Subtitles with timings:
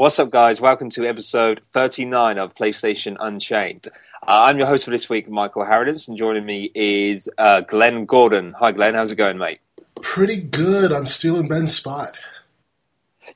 [0.00, 0.62] What's up, guys?
[0.62, 3.86] Welcome to episode 39 of PlayStation Unchained.
[4.26, 8.06] Uh, I'm your host for this week, Michael Harrodance, and joining me is uh, Glenn
[8.06, 8.54] Gordon.
[8.54, 8.94] Hi, Glenn.
[8.94, 9.60] How's it going, mate?
[10.00, 10.90] Pretty good.
[10.90, 12.16] I'm stealing Ben's spot.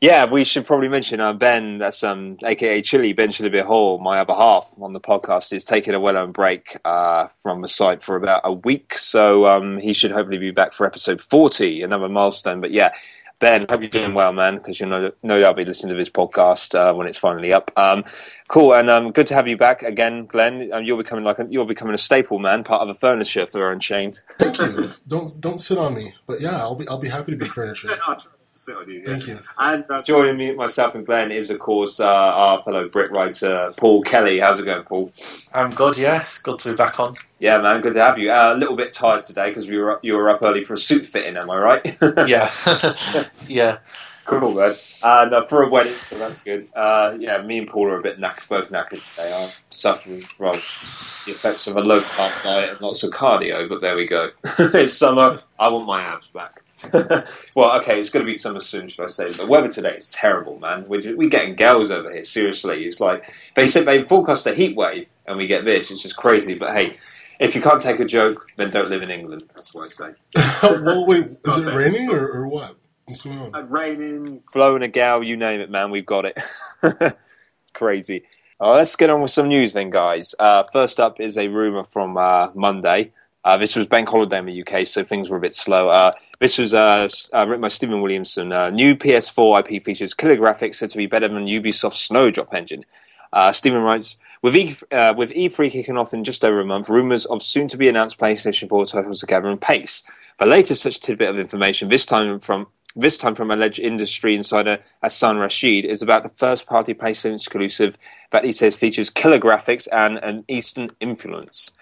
[0.00, 4.18] Yeah, we should probably mention uh, Ben, that's um, aka Chili, Ben Chili Hall, my
[4.18, 8.02] other half on the podcast, is taking a well earned break uh, from the site
[8.02, 8.94] for about a week.
[8.94, 12.62] So um, he should hopefully be back for episode 40, another milestone.
[12.62, 12.92] But yeah,
[13.44, 16.08] Ben, hope you're doing well, man, because you'll no, no doubt be listening to this
[16.08, 17.70] podcast uh, when it's finally up.
[17.76, 18.02] Um,
[18.48, 20.72] cool, and um, good to have you back again, Glenn.
[20.72, 23.70] Um, you're becoming like a, you're becoming a staple, man, part of the furniture for
[23.70, 24.22] Unchained.
[24.38, 24.88] Thank you.
[25.08, 27.90] don't don't sit on me, but yeah, I'll be I'll be happy to be furniture.
[28.64, 29.00] sit on you.
[29.00, 29.04] Yeah.
[29.06, 29.38] Thank you.
[29.58, 33.72] And uh, joining me, myself and Glenn is, of course, uh, our fellow Brit writer,
[33.76, 34.40] Paul Kelly.
[34.40, 35.12] How's it going, Paul?
[35.52, 36.22] I'm good, yeah.
[36.22, 37.16] It's good to be back on.
[37.38, 38.30] Yeah, man, good to have you.
[38.32, 40.74] Uh, a little bit tired today because we were up, you were up early for
[40.74, 41.96] a suit fitting, am I right?
[42.26, 42.52] yeah.
[43.46, 43.78] yeah.
[44.24, 44.74] Cool, man.
[45.02, 46.68] And uh, for a wedding, so that's good.
[46.74, 49.34] Uh, yeah, me and Paul are a bit knackered, both knackered today.
[49.34, 50.60] I'm suffering from
[51.26, 54.30] the effects of a low carb diet and lots of cardio, but there we go.
[54.58, 55.42] it's summer.
[55.58, 56.63] I want my abs back.
[57.54, 59.30] well, okay, it's going to be summer soon, should I say?
[59.30, 60.86] The weather today is terrible, man.
[60.88, 62.24] We're, just, we're getting gales over here.
[62.24, 65.90] Seriously, it's like they said they forecast a heat wave, and we get this.
[65.90, 66.54] It's just crazy.
[66.54, 66.96] But hey,
[67.40, 69.44] if you can't take a joke, then don't live in England.
[69.54, 70.14] That's what I say.
[70.62, 72.76] well, wait, is it raining or, or what?
[73.06, 73.54] What's going on?
[73.54, 75.90] Uh, raining, blowing a gale, you name it, man.
[75.90, 76.38] We've got it.
[77.74, 78.24] crazy.
[78.60, 80.34] Uh, let's get on with some news then, guys.
[80.38, 83.12] Uh, first up is a rumor from uh, Monday.
[83.44, 85.88] Uh, this was bank holiday in the UK, so things were a bit slow.
[85.88, 88.52] Uh, this was uh, uh, written by Stephen Williamson.
[88.52, 92.84] Uh, new PS4 IP features killer graphics said to be better than Ubisoft's Snowdrop engine.
[93.32, 96.88] Uh, Stephen writes, with, e- uh, with E3 kicking off in just over a month,
[96.88, 100.04] rumours of soon to be announced PlayStation 4 titles are gathering pace.
[100.38, 104.78] The latest such tidbit of information, this time from this time from alleged industry insider
[105.02, 107.98] Hassan Rashid, is about the first party PlayStation exclusive
[108.30, 111.72] that he says features killer graphics and an Eastern influence.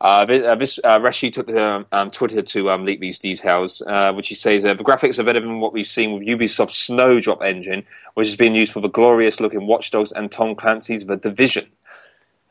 [0.00, 4.28] Uh, this, uh, Rashid took to um, Twitter to um, leak these details, uh, which
[4.28, 7.84] he says the graphics are better than what we've seen with Ubisoft's Snowdrop engine,
[8.14, 11.66] which has been used for the glorious looking Watch Dogs and Tom Clancy's The Division.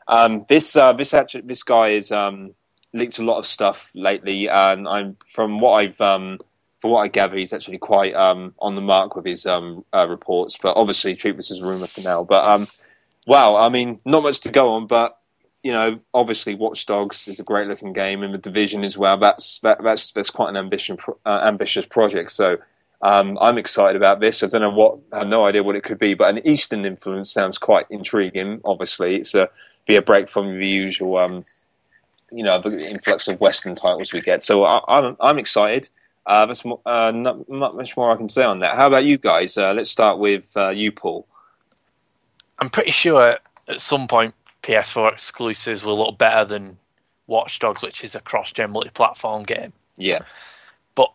[0.08, 2.52] Um, this uh, this actually, this guy has um,
[2.92, 6.38] leaked a lot of stuff lately, and I'm from what I've um,
[6.78, 10.58] from what I gather, he's actually quite um, on the mark with his uh, reports.
[10.60, 12.22] But obviously, treat this as a rumor for now.
[12.22, 12.68] But
[13.26, 15.15] wow, I mean, not much to go on, but
[15.66, 19.18] you know, obviously, Watch Dogs is a great looking game, and the Division as well.
[19.18, 22.30] That's that, that's that's quite an ambition, uh, ambitious project.
[22.30, 22.58] So
[23.02, 24.44] um, I'm excited about this.
[24.44, 26.84] I don't know what, I have no idea what it could be, but an Eastern
[26.84, 28.60] influence sounds quite intriguing.
[28.64, 29.48] Obviously, it's a
[29.86, 31.44] be a break from the usual, um,
[32.30, 34.44] you know, the influx of Western titles we get.
[34.44, 35.88] So I, am I'm, I'm excited.
[36.26, 38.76] Uh, that's more, uh, not, not, much more I can say on that.
[38.76, 39.58] How about you guys?
[39.58, 41.26] Uh, let's start with uh, you, Paul.
[42.60, 44.32] I'm pretty sure at some point
[44.66, 46.78] PS4 exclusives were a look better than
[47.26, 49.72] Watch Dogs, which is a cross-gen multi-platform game.
[49.96, 50.20] Yeah,
[50.94, 51.12] but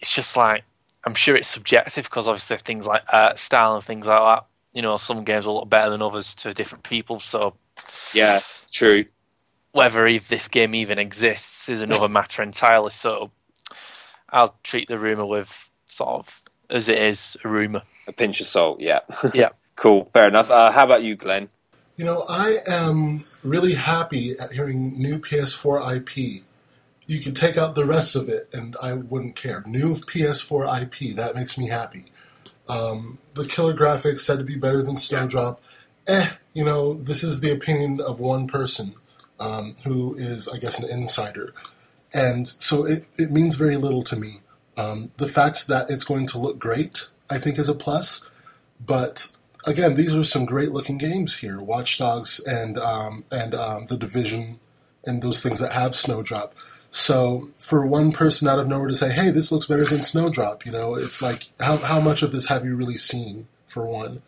[0.00, 0.64] it's just like
[1.04, 4.46] I'm sure it's subjective because obviously things like art style and things like that.
[4.72, 7.20] You know, some games are a lot better than others to different people.
[7.20, 7.54] So
[8.12, 8.40] yeah,
[8.70, 9.06] true.
[9.72, 12.90] Whether if this game even exists is another matter entirely.
[12.90, 13.30] So
[14.28, 15.50] I'll treat the rumor with
[15.86, 17.82] sort of as it is a rumor.
[18.06, 18.80] A pinch of salt.
[18.80, 19.00] Yeah.
[19.34, 19.50] Yeah.
[19.76, 20.08] cool.
[20.12, 20.50] Fair enough.
[20.50, 21.48] Uh, how about you, Glenn?
[21.96, 26.42] You know, I am really happy at hearing new PS4 IP.
[27.06, 29.62] You could take out the rest of it, and I wouldn't care.
[29.66, 32.06] New PS4 IP, that makes me happy.
[32.68, 35.60] Um, the killer graphics said to be better than Snowdrop.
[36.06, 38.94] Eh, you know, this is the opinion of one person
[39.38, 41.52] um, who is, I guess, an insider.
[42.14, 44.40] And so it, it means very little to me.
[44.76, 48.26] Um, the fact that it's going to look great, I think, is a plus.
[48.84, 51.60] But again, these are some great looking games here.
[51.60, 54.58] Watch Dogs and um, and um, the Division
[55.04, 56.54] and those things that have Snowdrop.
[56.90, 60.66] So for one person out of nowhere to say, "Hey, this looks better than Snowdrop,"
[60.66, 63.48] you know, it's like how how much of this have you really seen?
[63.66, 64.20] For one,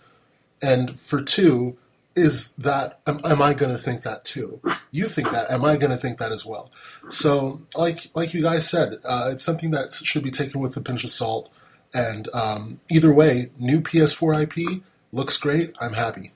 [0.63, 1.77] and for two,
[2.17, 4.61] is that am, am I going to think that too?
[4.91, 5.51] You think that?
[5.51, 6.71] Am I going to think that as well?
[7.11, 10.81] So, like like you guys said, uh, it's something that should be taken with a
[10.81, 11.53] pinch of salt.
[11.93, 14.83] And um, either way, new PS4 IP
[15.15, 15.75] looks great.
[15.81, 16.33] I'm happy.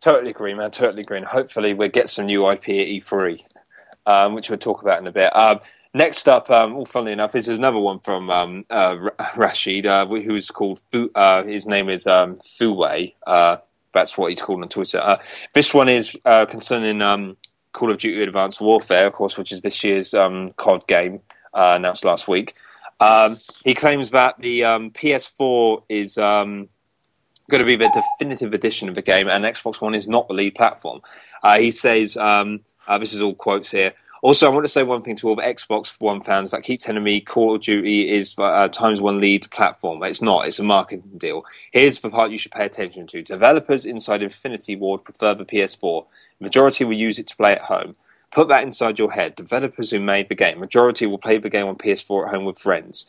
[0.00, 0.70] Totally agree, man.
[0.70, 1.18] Totally agree.
[1.18, 3.42] And hopefully, we'll get some new IP at E3,
[4.06, 5.34] um, which we'll talk about in a bit.
[5.34, 5.60] Um,
[5.94, 10.06] next up, um, well, funnily enough, this is another one from um, uh, Rashid, uh,
[10.06, 13.14] who's called Fu- uh, his name is um, Fuwei.
[13.26, 13.56] Uh,
[13.92, 14.98] that's what he's called on Twitter.
[14.98, 15.18] Uh,
[15.52, 17.36] this one is uh, concerning um,
[17.72, 21.20] Call of Duty Advanced Warfare, of course, which is this year's um, COD game
[21.52, 22.54] announced last week.
[23.00, 26.18] Um, he claims that the um, PS4 is
[27.50, 30.34] going to be the definitive edition of the game, and Xbox One is not the
[30.34, 31.02] lead platform.
[31.42, 33.92] Uh, he says, um, uh, this is all quotes here.
[34.22, 36.80] Also, I want to say one thing to all the Xbox One fans that keep
[36.80, 40.02] telling me Call of Duty is uh, Times One lead platform.
[40.02, 40.46] It's not.
[40.46, 41.44] It's a marketing deal.
[41.72, 43.22] Here's the part you should pay attention to.
[43.22, 46.06] Developers inside Infinity Ward prefer the PS4.
[46.38, 47.96] majority will use it to play at home.
[48.30, 49.34] Put that inside your head.
[49.34, 52.58] Developers who made the game, majority will play the game on PS4 at home with
[52.58, 53.06] friends.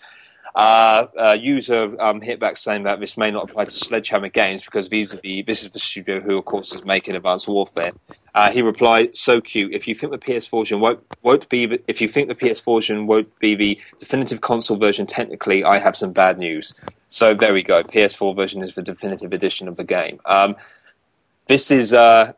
[0.53, 4.88] Uh, uh, user um, hitback saying that this may not apply to Sledgehammer Games because
[4.89, 7.94] vis-a-vis, this is the studio who, of course, is making Advanced Warfare.
[8.36, 9.74] Uh, he replied, "So cute.
[9.74, 12.77] If you think the PS4 version won't, won't be, the, if you think the PS4
[12.77, 16.74] version won't be the definitive console version, technically, I have some bad news.
[17.07, 17.83] So there we go.
[17.83, 20.19] PS4 version is the definitive edition of the game.
[20.25, 20.56] Um,
[21.48, 22.33] this is." Uh,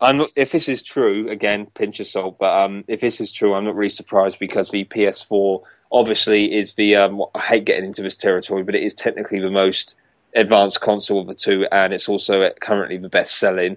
[0.00, 2.38] I'm not, if this is true, again, pinch of salt.
[2.38, 6.74] But um, if this is true, I'm not really surprised because the PS4 obviously is
[6.74, 6.96] the.
[6.96, 9.96] Um, I hate getting into this territory, but it is technically the most
[10.34, 13.76] advanced console of the two, and it's also currently the best selling.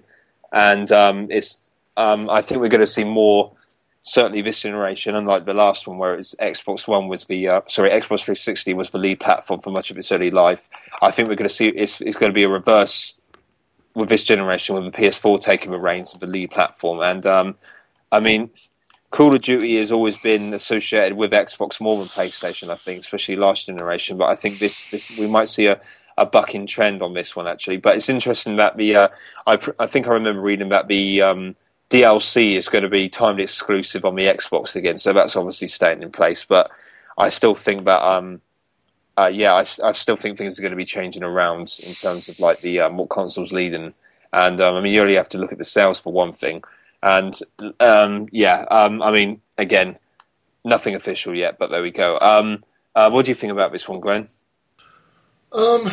[0.52, 1.62] And um, it's.
[1.96, 3.52] Um, I think we're going to see more.
[4.02, 7.90] Certainly, this generation, unlike the last one, where it's Xbox One was the uh, sorry,
[7.90, 10.70] Xbox 360 was the lead platform for much of its early life.
[11.02, 13.20] I think we're going to see it's, it's going to be a reverse
[13.94, 17.00] with this generation, with the PS4 taking the reins of the lead platform.
[17.00, 17.56] And um,
[18.10, 18.50] I mean,
[19.10, 23.36] Call of Duty has always been associated with Xbox more than PlayStation, I think, especially
[23.36, 24.16] last generation.
[24.16, 25.80] But I think this, this we might see a,
[26.16, 27.78] a bucking trend on this one actually.
[27.78, 29.08] But it's interesting that the uh,
[29.46, 31.56] I, I think I remember reading that the um,
[31.90, 36.02] DLC is going to be timed exclusive on the Xbox again, so that's obviously staying
[36.02, 36.44] in place.
[36.44, 36.70] But
[37.18, 38.40] I still think that um,
[39.18, 42.28] uh, yeah, I, I, still think things are going to be changing around in terms
[42.28, 43.92] of like the um, what consoles leading.
[44.32, 46.62] And um, I mean, you only have to look at the sales for one thing.
[47.02, 47.38] And
[47.78, 49.98] um, yeah, um, I mean, again,
[50.64, 52.18] nothing official yet, but there we go.
[52.20, 52.64] Um,
[52.94, 54.28] uh, what do you think about this one, Glenn?
[55.52, 55.90] Um,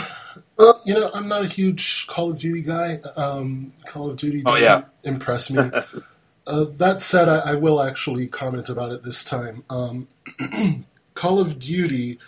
[0.58, 3.00] well, you know, I'm not a huge Call of Duty guy.
[3.16, 4.84] Um, Call of Duty doesn't oh, yeah.
[5.04, 5.70] impress me.
[6.48, 9.64] uh, that said, I, I, will actually comment about it this time.
[9.70, 10.08] Um,
[11.16, 12.20] Call of Duty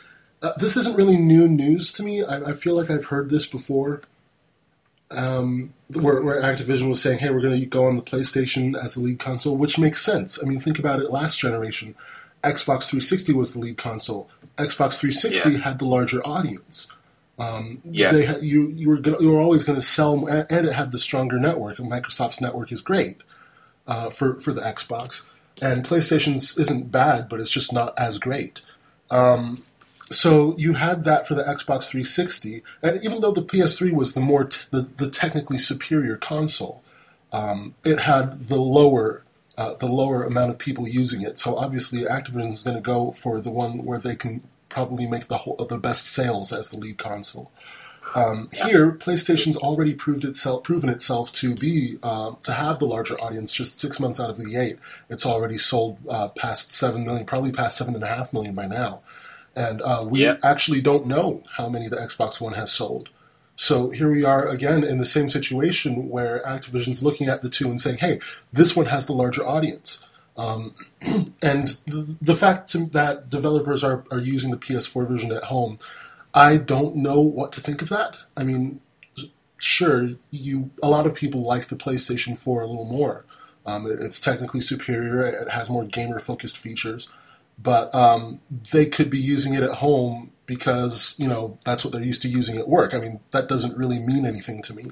[0.41, 2.23] uh, this isn't really new news to me.
[2.23, 4.01] I, I feel like I've heard this before.
[5.11, 8.93] Um, where, where, Activision was saying, "Hey, we're going to go on the PlayStation as
[8.93, 10.41] the lead console," which makes sense.
[10.41, 11.09] I mean, think about it.
[11.09, 11.95] Last generation,
[12.43, 14.29] Xbox 360 was the lead console.
[14.57, 15.57] Xbox 360 yeah.
[15.59, 16.87] had the larger audience.
[17.39, 20.45] Um, yeah, they had, you you were gonna, you were always going to sell, and,
[20.49, 21.79] and, it had the stronger network.
[21.79, 23.17] And Microsoft's network is great
[23.87, 25.25] uh, for for the Xbox,
[25.61, 28.61] and PlayStation's isn't bad, but it's just not as great.
[29.09, 29.63] Um,
[30.11, 34.21] so you had that for the Xbox 360, and even though the PS3 was the
[34.21, 36.83] more t- the, the technically superior console,
[37.31, 39.23] um, it had the lower
[39.57, 41.37] uh, the lower amount of people using it.
[41.37, 45.27] So obviously, Activision is going to go for the one where they can probably make
[45.27, 47.51] the whole the best sales as the lead console.
[48.15, 53.19] Um, here, PlayStation's already proved itself proven itself to be uh, to have the larger
[53.21, 53.53] audience.
[53.53, 54.79] Just six months out of the eight,
[55.09, 58.65] it's already sold uh, past seven million, probably past seven and a half million by
[58.65, 59.01] now.
[59.59, 60.39] And uh, we yep.
[60.41, 63.09] actually don't know how many the Xbox One has sold.
[63.57, 67.67] So here we are again in the same situation where Activision's looking at the two
[67.67, 68.21] and saying, hey,
[68.53, 70.07] this one has the larger audience.
[70.37, 70.71] Um,
[71.41, 75.77] and the, the fact that developers are, are using the PS4 version at home,
[76.33, 78.27] I don't know what to think of that.
[78.37, 78.79] I mean,
[79.57, 83.25] sure, you a lot of people like the PlayStation 4 a little more.
[83.65, 85.19] Um, it's technically superior.
[85.19, 87.09] It has more gamer focused features
[87.61, 88.39] but um,
[88.71, 92.29] they could be using it at home because you know that's what they're used to
[92.29, 92.93] using at work.
[92.93, 94.85] I mean, that doesn't really mean anything to me.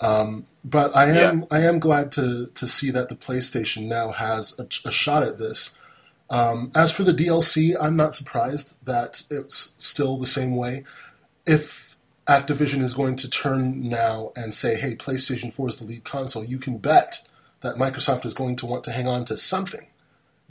[0.00, 1.46] Um, but I am yeah.
[1.50, 5.38] I am glad to to see that the PlayStation now has a, a shot at
[5.38, 5.74] this.
[6.28, 10.84] Um, as for the DLC, I'm not surprised that it's still the same way.
[11.46, 16.04] If Activision is going to turn now and say, "Hey, PlayStation 4 is the lead
[16.04, 17.26] console," you can bet
[17.60, 19.86] that Microsoft is going to want to hang on to something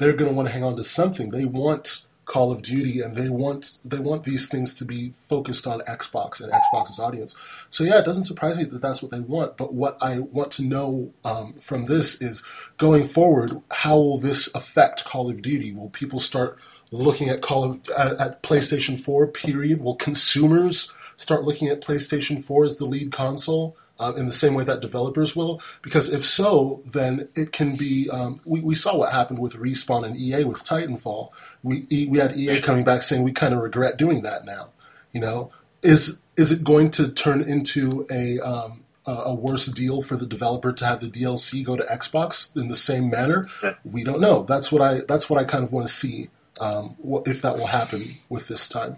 [0.02, 1.30] they're going to want to hang on to something.
[1.30, 5.68] They want Call of Duty, and they want they want these things to be focused
[5.68, 7.38] on Xbox and Xbox's audience.
[7.70, 9.58] So yeah, it doesn't surprise me that that's what they want.
[9.58, 12.44] But what I want to know um, from this is
[12.78, 15.72] going forward, how will this affect Call of Duty?
[15.74, 16.58] Will people start
[16.90, 19.28] looking at Call of at, at PlayStation Four?
[19.28, 19.82] Period.
[19.82, 23.78] Will consumers start looking at PlayStation Four as the lead console?
[24.02, 25.62] Um, in the same way that developers will?
[25.82, 28.10] Because if so, then it can be.
[28.10, 31.30] Um, we, we saw what happened with Respawn and EA with Titanfall.
[31.64, 34.70] We we had EA coming back saying we kind of regret doing that now.
[35.12, 40.16] You know, is is it going to turn into a um, a worse deal for
[40.16, 43.48] the developer to have the DLC go to Xbox in the same manner?
[43.84, 44.44] We don't know.
[44.44, 46.30] That's what I that's what I kind of want to see
[46.60, 48.98] um, if that will happen with this time.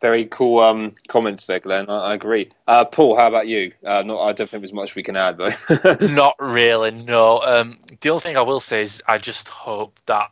[0.00, 1.88] Very cool um, comments there, Glenn.
[1.90, 2.50] I, I agree.
[2.66, 3.72] Uh, Paul, how about you?
[3.84, 5.96] Uh, not, I don't think there's much we can add, though.
[6.00, 7.40] Not really, no.
[7.40, 10.30] Um, the only thing I will say is I just hope that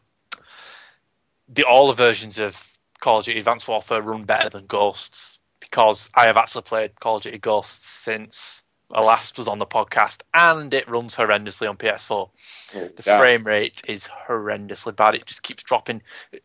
[1.49, 2.61] the all the versions of
[3.01, 7.17] Call of Duty Advanced Warfare run better than Ghosts because I have actually played Call
[7.17, 11.77] of Duty Ghosts since I last was on the podcast, and it runs horrendously on
[11.77, 12.31] PS4.
[12.73, 13.19] The Yeah.
[13.19, 15.15] frame rate is horrendously bad.
[15.17, 16.03] It just keeps dropping,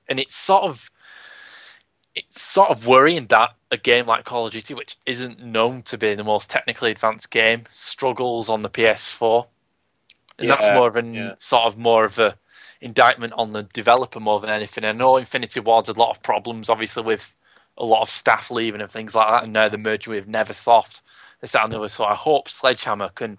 [0.10, 0.90] and it's sort of
[2.16, 5.98] it's sort of worrying that a game like Call of Duty, which isn't known to
[5.98, 9.46] be the most technically advanced game, struggles on the PS4,
[10.40, 11.34] and that's more of an yeah.
[11.38, 12.38] sort of more of a
[12.82, 14.84] indictment on the developer more than anything.
[14.84, 17.34] I know Infinity Ward's had a lot of problems, obviously with
[17.78, 21.02] a lot of staff leaving and things like that, and now the merger with NeverSoft.
[21.40, 21.90] This that and the other.
[21.90, 23.38] So I hope Sledgehammer can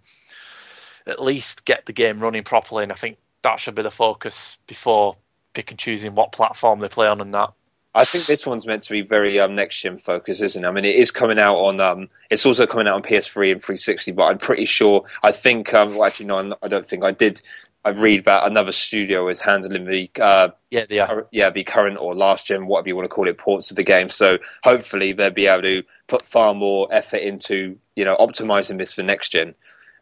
[1.07, 4.59] at least get the game running properly, and I think that should be the focus
[4.67, 5.17] before
[5.52, 7.50] pick and choosing what platform they play on and that.
[7.94, 10.66] I think this one's meant to be very um, next gen focused, isn't it?
[10.66, 11.80] I mean, it is coming out on.
[11.80, 15.04] Um, it's also coming out on PS3 and 360, but I'm pretty sure.
[15.22, 15.75] I think.
[15.75, 17.42] Um, well, actually, no, I'm I don't think I did.
[17.84, 21.06] I read about another studio is handling the uh, Yeah, are.
[21.06, 23.76] current, yeah, the current or last gen, whatever you want to call it, ports of
[23.76, 24.08] the game.
[24.08, 28.94] So hopefully they'll be able to put far more effort into you know optimizing this
[28.94, 29.54] for next gen,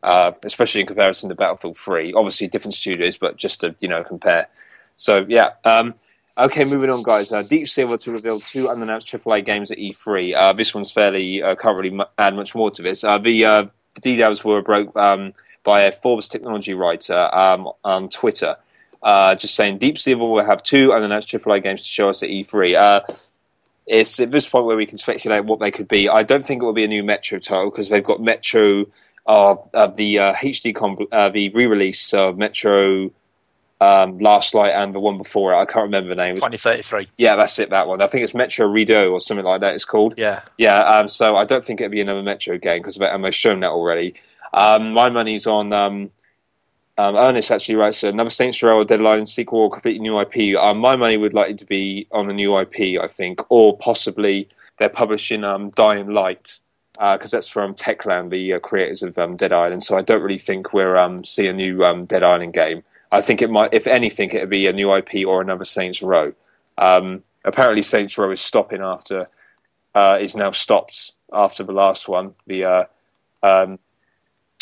[0.04, 2.12] uh, especially in comparison to Battlefield Three.
[2.12, 4.47] Obviously, different studios, but just to you know compare.
[4.94, 5.54] So yeah.
[5.64, 5.94] Um,
[6.40, 7.32] Okay, moving on, guys.
[7.32, 10.35] Uh, Deep Silver to reveal two unannounced AAA games at E3.
[10.35, 13.04] Uh, this one's fairly uh, can't really add much more to this.
[13.04, 18.09] Uh, the, uh, the details were broke um, by a Forbes technology writer um, on
[18.09, 18.56] Twitter,
[19.02, 22.30] uh, just saying Deep Silver will have two unannounced AAA games to show us at
[22.30, 22.75] E3.
[22.75, 23.14] Uh,
[23.87, 26.09] it's at this point where we can speculate what they could be.
[26.09, 28.87] I don't think it will be a new Metro title because they've got Metro,
[29.26, 33.11] uh, uh, the uh, HD, comp- the re-release of Metro
[33.81, 35.57] um, Last Light and the one before it.
[35.57, 36.35] I can't remember the name.
[36.37, 37.09] 2033.
[37.17, 37.71] yeah, that's it.
[37.71, 38.03] That one.
[38.03, 39.75] I think it's Metro Redux or something like that.
[39.75, 40.15] It's called.
[40.17, 40.43] Yeah.
[40.59, 40.81] Yeah.
[40.81, 44.15] Um, so I don't think it'll be another Metro game because I've shown that already.
[44.53, 45.73] Um, my money's on.
[45.73, 46.11] Um,
[46.99, 50.59] um, Ernest actually writes another Saints Row Deadline sequel or completely new IP.
[50.61, 54.49] Um, my money would likely to be on a new IP, I think, or possibly
[54.79, 56.61] they're publishing um, Dying Light
[56.93, 59.83] because that's from Techland, the uh, creators of um, Dead Island.
[59.85, 62.83] So I don't really think we're um, see a new um, Dead Island game.
[63.12, 66.33] I think it might, if anything, it'd be a new IP or another Saints Row.
[66.79, 69.29] Um, apparently, Saints Row is stopping after
[69.95, 72.35] uh, is now stopped after the last one.
[72.47, 72.85] The uh,
[73.43, 73.79] um,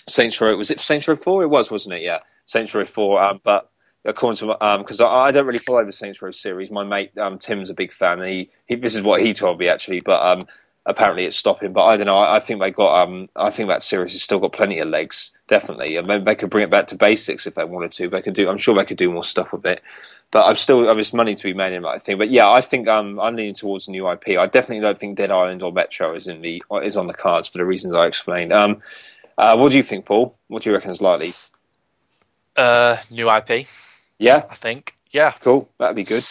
[0.09, 1.43] Saints Row was it Saints Row Four?
[1.43, 2.03] It was, wasn't it?
[2.03, 3.23] Yeah, Saints Row Four.
[3.23, 3.71] Um, but
[4.05, 6.71] according to because I, I don't really follow the Saints Row series.
[6.71, 9.69] My mate um, Tim's a big fan, he, he this is what he told me
[9.69, 10.01] actually.
[10.01, 10.47] But um,
[10.87, 11.73] apparently it's stopping.
[11.73, 12.17] But I don't know.
[12.17, 13.07] I, I think they got.
[13.07, 15.33] Um, I think that series has still got plenty of legs.
[15.49, 18.09] Definitely, and they could bring it back to basics if they wanted to.
[18.09, 18.49] They could do.
[18.49, 19.83] I'm sure they could do more stuff with it.
[20.31, 22.19] But I've still there's money to be made in that thing.
[22.19, 24.39] But yeah, I think um, I'm leaning towards a new IP.
[24.39, 27.49] I definitely don't think Dead Island or Metro is in the is on the cards
[27.49, 28.53] for the reasons I explained.
[28.53, 28.83] Um,
[29.39, 30.37] uh, what do you think, Paul?
[30.49, 31.33] What do you reckon is likely?
[32.57, 33.67] Uh, new IP,
[34.19, 34.97] Yeah, I think.
[35.11, 35.33] Yeah.
[35.41, 35.71] cool.
[35.79, 36.25] That'd be good.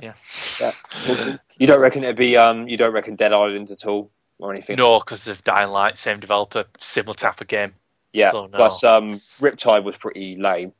[0.00, 0.12] Yeah.
[0.60, 1.36] Yeah.
[1.58, 2.68] you don't reckon it'd be um?
[2.68, 4.76] You don't reckon Dead Island at all or anything?
[4.76, 7.74] No, because of Dying Light, same developer, similar type of game.
[8.14, 8.30] Yeah.
[8.30, 8.56] So, no.
[8.56, 10.72] Plus, um, Riptide was pretty lame.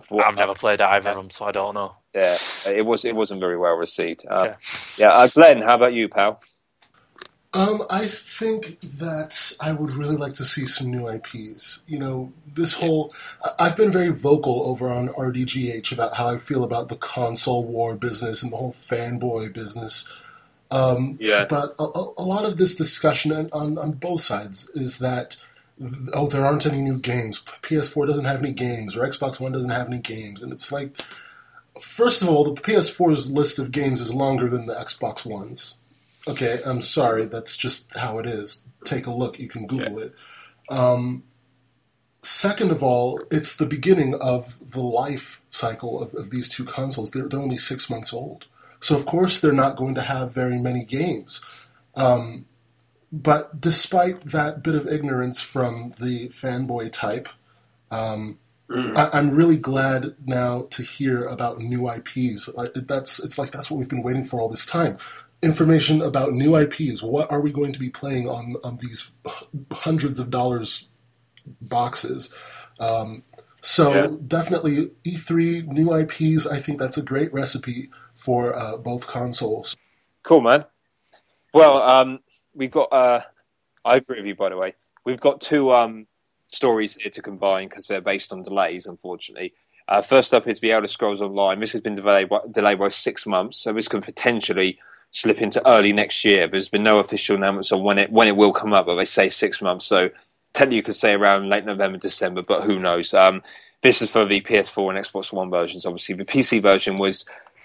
[0.00, 1.96] For what- I've never played either of them, so I don't know.
[2.14, 2.36] Yeah,
[2.66, 3.04] it was.
[3.04, 4.24] It wasn't very well received.
[4.30, 4.54] Uh, Okay.
[4.96, 6.40] Yeah, uh, Glenn, how about you, pal?
[7.54, 11.82] Um, I think that I would really like to see some new IPs.
[11.86, 13.14] You know, this whole.
[13.42, 17.64] I- I've been very vocal over on RDGH about how I feel about the console
[17.64, 20.06] war business and the whole fanboy business.
[20.70, 21.46] Um, Yeah.
[21.48, 25.36] But a, a a lot of this discussion on, on, on both sides is that,
[26.12, 27.42] oh, there aren't any new games.
[27.62, 30.42] PS4 doesn't have any games, or Xbox One doesn't have any games.
[30.42, 30.96] And it's like,
[31.80, 35.78] first of all, the PS4's list of games is longer than the Xbox One's.
[36.28, 37.26] Okay, I'm sorry.
[37.26, 38.64] That's just how it is.
[38.84, 39.38] Take a look.
[39.38, 40.14] You can Google it.
[40.68, 41.22] Um,
[42.20, 47.10] second of all, it's the beginning of the life cycle of, of these two consoles.
[47.12, 48.46] They're, they're only six months old.
[48.80, 51.40] So, of course, they're not going to have very many games.
[51.94, 52.46] Um,
[53.12, 57.28] but despite that bit of ignorance from the fanboy type,
[57.90, 58.38] um,
[58.96, 62.48] I, I'm really glad now to hear about new IPs.
[62.48, 64.98] Like, That's it's like that's what we've been waiting for all this time.
[65.42, 67.02] Information about new IPs.
[67.02, 69.12] What are we going to be playing on on these
[69.72, 70.88] hundreds of dollars
[71.60, 72.34] boxes?
[72.80, 73.22] Um,
[73.60, 74.08] so Yeah.
[74.26, 76.46] definitely E3 new IPs.
[76.46, 79.76] I think that's a great recipe for uh, both consoles.
[80.22, 80.64] Cool, man.
[81.52, 82.20] Well, um,
[82.56, 82.92] we've got.
[82.92, 83.20] Uh,
[83.84, 84.74] I agree with you, by the way.
[85.04, 86.08] We've got two um,
[86.48, 89.54] stories here to combine because they're based on delays, unfortunately.
[89.88, 91.60] Uh, first up is the Elder Scrolls Online.
[91.60, 94.78] This has been delayed by, delayed by six months, so this could potentially
[95.12, 96.48] slip into early next year.
[96.48, 99.04] There's been no official announcements on when it when it will come up, but they
[99.04, 99.86] say six months.
[99.86, 100.10] So
[100.54, 103.14] technically, you could say around late November, December, but who knows?
[103.14, 103.42] Um,
[103.82, 105.86] this is for the PS4 and Xbox One versions.
[105.86, 107.24] Obviously, the PC version was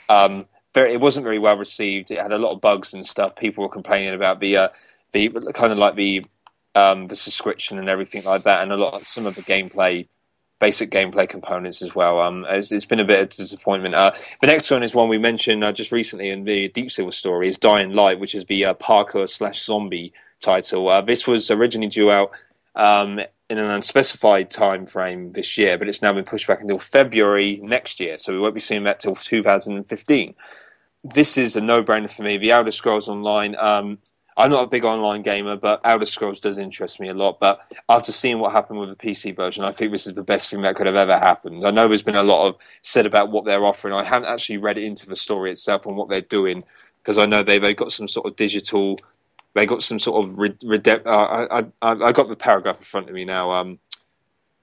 [0.09, 0.93] um, very.
[0.93, 2.11] It wasn't very well received.
[2.11, 3.35] It had a lot of bugs and stuff.
[3.35, 4.69] People were complaining about the uh,
[5.11, 6.25] the kind of like the
[6.75, 10.07] um, the subscription and everything like that, and a lot of some of the gameplay
[10.61, 12.21] basic gameplay components as well.
[12.21, 13.95] Um, it's, it's been a bit of a disappointment.
[13.95, 17.11] Uh, the next one is one we mentioned uh, just recently in the Deep Silver
[17.11, 20.87] story is Dying Light, which is the uh, parkour slash zombie title.
[20.87, 22.31] Uh, this was originally due out
[22.75, 26.79] um, in an unspecified time frame this year, but it's now been pushed back until
[26.79, 30.35] February next year, so we won't be seeing that till 2015.
[31.03, 32.37] This is a no-brainer for me.
[32.37, 33.55] The Elder Scrolls Online.
[33.57, 33.97] Um,
[34.37, 37.39] I'm not a big online gamer, but Elder Scrolls does interest me a lot.
[37.39, 40.49] But after seeing what happened with the PC version, I think this is the best
[40.49, 41.65] thing that could have ever happened.
[41.65, 43.93] I know there's been a lot of said about what they're offering.
[43.93, 46.63] I haven't actually read into the story itself and what they're doing
[47.03, 48.97] because I know they've got some sort of digital.
[49.53, 53.09] They got some sort of redep- uh, I, I, I got the paragraph in front
[53.09, 53.51] of me now.
[53.51, 53.79] Um,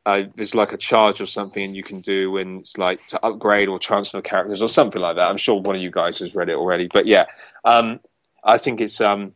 [0.08, 3.68] uh, there's like a charge or something you can do when it's like to upgrade
[3.68, 5.28] or transfer characters or something like that.
[5.28, 7.26] I'm sure one of you guys has read it already, but yeah,
[7.66, 8.00] um,
[8.42, 9.34] I think it's um,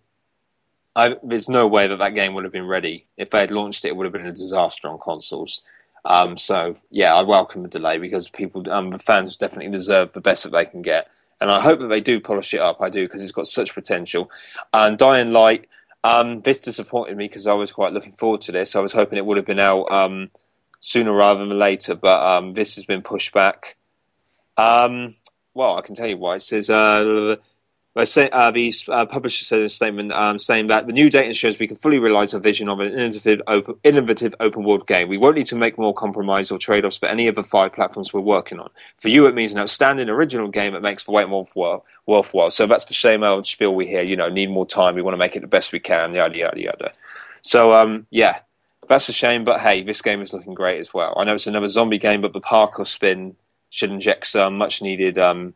[0.97, 3.85] I, there's no way that that game would have been ready if they had launched
[3.85, 3.89] it.
[3.89, 5.61] It would have been a disaster on consoles.
[6.07, 10.23] Um, so yeah, I welcome the delay because people, um, the fans definitely deserve the
[10.23, 11.07] best that they can get,
[11.39, 12.81] and I hope that they do polish it up.
[12.81, 14.31] I do because it's got such potential.
[14.73, 15.69] And Dying Light,
[16.03, 18.75] um, this disappointed me because I was quite looking forward to this.
[18.75, 20.31] I was hoping it would have been out um,
[20.83, 23.77] sooner rather than later, but um, this has been pushed back.
[24.59, 25.15] Um,
[25.55, 26.37] well, I can tell you why.
[26.37, 27.37] It says uh,
[28.05, 31.59] Say, uh, the uh, publisher said a statement um, saying that the new data ensures
[31.59, 35.09] we can fully realize our vision of an innovative open, innovative open world game.
[35.09, 37.75] We won't need to make more compromise or trade offs for any of the five
[37.75, 38.71] platforms we're working on.
[38.97, 41.45] For you, it means an outstanding original game that makes the wait more
[42.07, 42.51] worthwhile.
[42.51, 44.03] So that's the same old spiel we hear.
[44.03, 44.95] You know, need more time.
[44.95, 46.15] We want to make it the best we can.
[46.15, 46.93] Yada yada yada.
[47.43, 48.39] So um, yeah,
[48.89, 49.45] that's a shame.
[49.45, 51.15] But hey, this game is looking great as well.
[51.17, 53.37] I know it's another zombie game, but the parkour spin
[53.71, 55.19] should inject some much needed.
[55.19, 55.55] Um,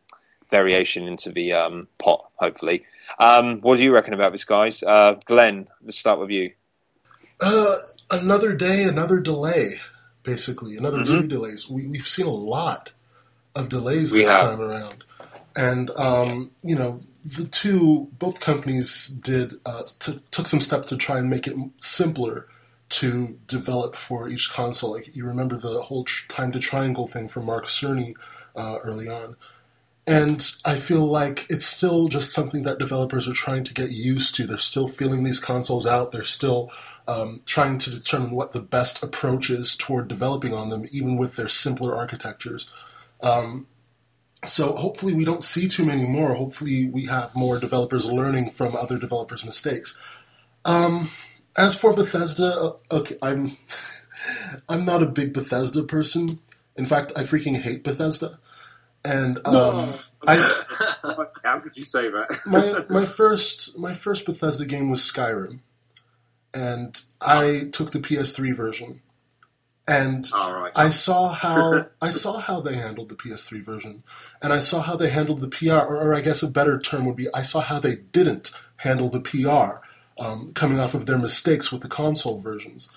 [0.49, 2.85] variation into the um, pot, hopefully.
[3.19, 4.83] Um, what do you reckon about this, guys?
[4.83, 6.51] Uh, Glenn, let's start with you.
[7.41, 7.75] Uh,
[8.11, 9.73] another day, another delay,
[10.23, 10.77] basically.
[10.77, 11.21] Another mm-hmm.
[11.21, 11.69] two delays.
[11.69, 12.91] We, have seen a lot
[13.55, 14.51] of delays we this have.
[14.51, 15.03] time around.
[15.55, 20.97] And, um, you know, the two, both companies did, uh, t- took some steps to
[20.97, 22.47] try and make it simpler
[22.89, 24.93] to develop for each console.
[24.93, 28.13] Like, you remember the whole tr- time to triangle thing from Mark Cerny
[28.55, 29.35] uh, early on.
[30.05, 34.35] And I feel like it's still just something that developers are trying to get used
[34.35, 34.47] to.
[34.47, 36.13] They're still feeling these consoles out.
[36.13, 36.71] They're still
[37.09, 41.35] um, trying to determine what the best approach is toward developing on them, even with
[41.35, 42.69] their simpler architectures.
[43.21, 43.67] Um,
[44.45, 46.35] so hopefully we don't see too many more.
[46.35, 49.99] Hopefully we have more developers learning from other developers' mistakes.
[50.63, 51.11] Um,
[51.57, 53.57] as for Bethesda, uh, okay, I'm
[54.69, 56.39] I'm not a big Bethesda person.
[56.75, 58.39] In fact, I freaking hate Bethesda.
[59.03, 59.93] And um, no.
[60.27, 60.35] I,
[61.43, 62.39] how could you say that?
[62.45, 65.59] my my first my first Bethesda game was Skyrim,
[66.53, 69.01] and I took the PS3 version,
[69.87, 70.71] and right.
[70.75, 74.03] I saw how I saw how they handled the PS3 version,
[74.41, 77.05] and I saw how they handled the PR, or, or I guess a better term
[77.05, 79.79] would be I saw how they didn't handle the PR,
[80.19, 82.91] um, coming off of their mistakes with the console versions,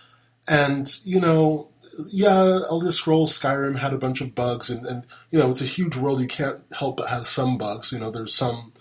[0.49, 1.69] and you know
[2.09, 5.67] yeah, Elder Scrolls Skyrim had a bunch of bugs, and, and you know it's a
[5.67, 6.21] huge world.
[6.21, 7.93] You can't help but have some bugs.
[7.93, 8.73] You know, there's some,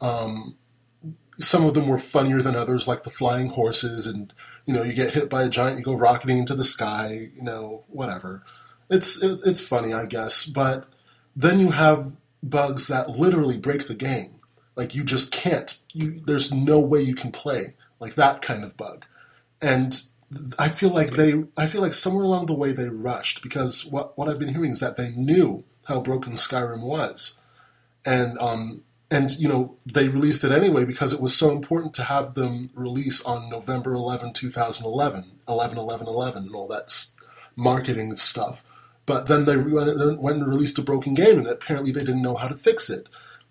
[0.00, 0.56] um,
[1.38, 4.32] some of them were funnier than others, like the flying horses, and
[4.66, 7.30] you know you get hit by a giant, you go rocketing into the sky.
[7.34, 8.42] You know, whatever.
[8.88, 10.86] It's it's, it's funny, I guess, but
[11.34, 14.40] then you have bugs that literally break the game.
[14.76, 15.78] Like you just can't.
[15.92, 19.06] You there's no way you can play like that kind of bug,
[19.62, 20.02] and
[20.58, 24.16] I feel like they, I feel like somewhere along the way they rushed because what
[24.16, 27.38] what I've been hearing is that they knew how broken Skyrim was,
[28.04, 32.04] and um and you know they released it anyway because it was so important to
[32.04, 37.06] have them release on November 11, 2011, 11, 11, 11, and all that
[37.56, 38.64] marketing stuff.
[39.06, 42.46] But then they went and released a broken game, and apparently they didn't know how
[42.46, 43.08] to fix it,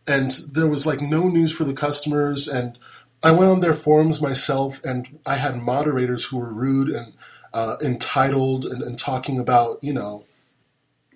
[0.07, 2.79] and there was like no news for the customers and
[3.21, 7.13] I went on their forums myself, and I had moderators who were rude and
[7.53, 10.23] uh, entitled and, and, talking about, you know,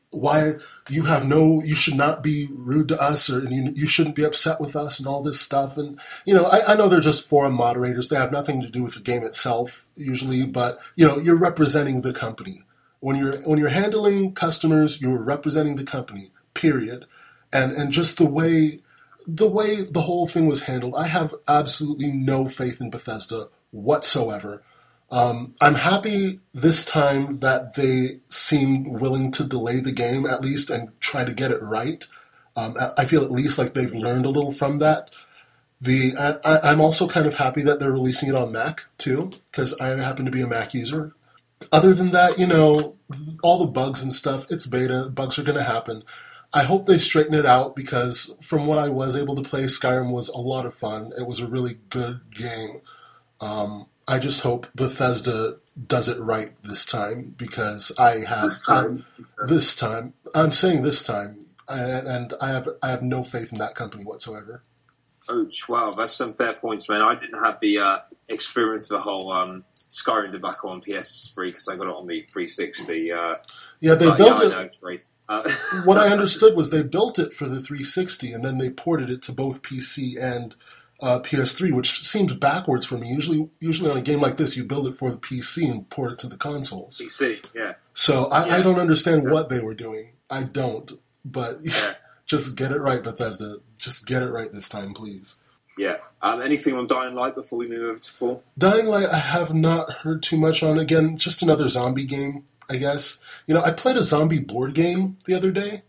[0.09, 0.53] why
[0.89, 4.23] you have no, you should not be rude to us, or you, you shouldn't be
[4.23, 5.77] upset with us, and all this stuff.
[5.77, 8.83] And you know, I, I know they're just forum moderators; they have nothing to do
[8.83, 10.45] with the game itself usually.
[10.45, 12.63] But you know, you're representing the company
[12.99, 15.01] when you're when you're handling customers.
[15.01, 16.31] You're representing the company.
[16.53, 17.05] Period.
[17.51, 18.81] And and just the way
[19.27, 24.63] the way the whole thing was handled, I have absolutely no faith in Bethesda whatsoever.
[25.12, 30.69] Um, I'm happy this time that they seem willing to delay the game at least
[30.69, 32.03] and try to get it right.
[32.55, 35.12] Um, I feel at least like they've learned a little from that.
[35.81, 36.13] The
[36.45, 39.88] I, am also kind of happy that they're releasing it on Mac too, because I
[39.89, 41.13] happen to be a Mac user.
[41.71, 42.95] Other than that, you know,
[43.41, 45.09] all the bugs and stuff, it's beta.
[45.13, 46.03] Bugs are going to happen.
[46.53, 50.11] I hope they straighten it out because from what I was able to play, Skyrim
[50.11, 51.11] was a lot of fun.
[51.17, 52.81] It was a really good game.
[53.41, 59.05] Um, I just hope Bethesda does it right this time because I have this time.
[59.19, 63.59] I, this time I'm saying this time, and I have I have no faith in
[63.59, 64.63] that company whatsoever.
[65.29, 67.01] Oh, wow, that's some fair points, man.
[67.01, 71.69] I didn't have the uh, experience of the whole um, Skyrim debacle on PS3 because
[71.69, 73.11] I got it on the 360.
[73.11, 73.35] Uh,
[73.79, 75.05] yeah, they built yeah, it.
[75.29, 75.49] Uh,
[75.86, 79.21] what I understood was they built it for the 360 and then they ported it
[79.23, 80.55] to both PC and
[81.01, 83.09] uh, PS3, which seems backwards for me.
[83.09, 86.13] Usually, usually on a game like this, you build it for the PC and port
[86.13, 87.01] it to the consoles.
[87.03, 87.73] PC, yeah.
[87.93, 88.55] So I, yeah.
[88.57, 90.12] I don't understand what they were doing.
[90.29, 90.91] I don't,
[91.25, 91.93] but yeah.
[92.25, 93.57] just get it right, Bethesda.
[93.77, 95.41] Just get it right this time, please.
[95.77, 95.97] Yeah.
[96.21, 98.43] Um, anything on Dying Light before we move over to Paul?
[98.57, 100.77] Dying Light, I have not heard too much on.
[100.77, 103.19] Again, just another zombie game, I guess.
[103.47, 105.81] You know, I played a zombie board game the other day.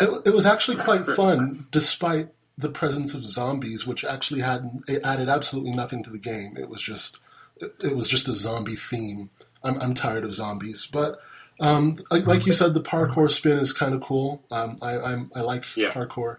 [0.00, 5.28] It, it was actually quite fun, despite the presence of zombies, which actually had added
[5.28, 6.56] absolutely nothing to the game.
[6.56, 7.18] It was just
[7.60, 9.30] it was just a zombie theme.
[9.62, 11.20] I'm, I'm tired of zombies, but
[11.60, 14.42] um, like, like, you said, the parkour spin is kind of cool.
[14.50, 15.90] Um, I, I'm, I like yeah.
[15.90, 16.38] parkour.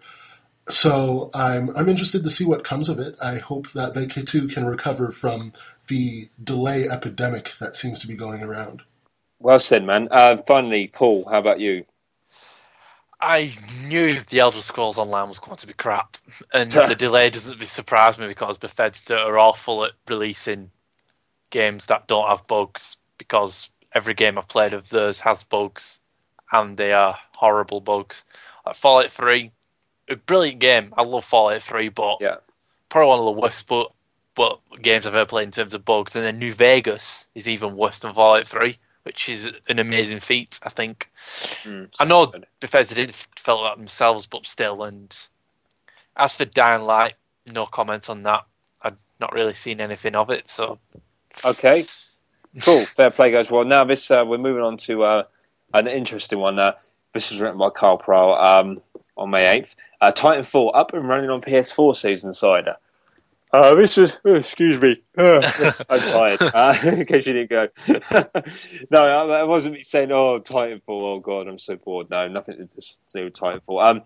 [0.67, 3.15] So I'm I'm interested to see what comes of it.
[3.21, 5.53] I hope that they too can recover from
[5.87, 8.81] the delay epidemic that seems to be going around.
[9.39, 10.07] Well said, man.
[10.09, 11.85] Uh, finally, Paul, how about you?
[13.21, 16.17] I knew the Elder Scrolls Online was going to be crap,
[16.51, 20.71] and the delay doesn't surprise me because Bethesda are awful at releasing
[21.51, 22.97] games that don't have bugs.
[23.17, 25.99] Because every game I've played of theirs has bugs,
[26.51, 28.23] and they are horrible bugs.
[28.65, 29.51] Like Fallout Three,
[30.09, 30.93] a brilliant game.
[30.97, 32.37] I love Fallout Three, but yeah.
[32.89, 33.91] probably one of the worst but,
[34.35, 36.15] but games I've ever played in terms of bugs.
[36.15, 40.59] And then New Vegas is even worse than Fallout Three, which is an amazing feat.
[40.63, 41.09] I think.
[41.63, 42.45] Mm, I know good.
[42.59, 44.83] Bethesda didn't feel that themselves, but still.
[44.83, 45.15] And
[46.15, 47.15] as for Dying Light,
[47.51, 48.45] no comment on that.
[48.81, 50.49] I've not really seen anything of it.
[50.49, 50.79] So.
[51.43, 51.85] Okay.
[52.61, 52.85] Cool.
[52.85, 53.51] Fair play, guys.
[53.51, 55.23] Well, now this uh, we're moving on to uh,
[55.73, 56.57] an interesting one.
[56.57, 56.73] Uh,
[57.13, 58.33] this was written by Carl Prowl.
[58.35, 58.81] Um,
[59.17, 59.75] on May 8th.
[60.01, 62.75] Uh, Titanfall up and running on PS4 Season Insider.
[63.53, 65.39] Uh, this was, oh, excuse me, uh,
[65.89, 67.69] I'm tired, uh, in case you didn't go.
[68.91, 72.09] no, I, I, wasn't saying, oh, Titanfall, oh god, I'm so bored.
[72.09, 73.81] No, nothing to do with Titanfall.
[73.81, 74.01] Um,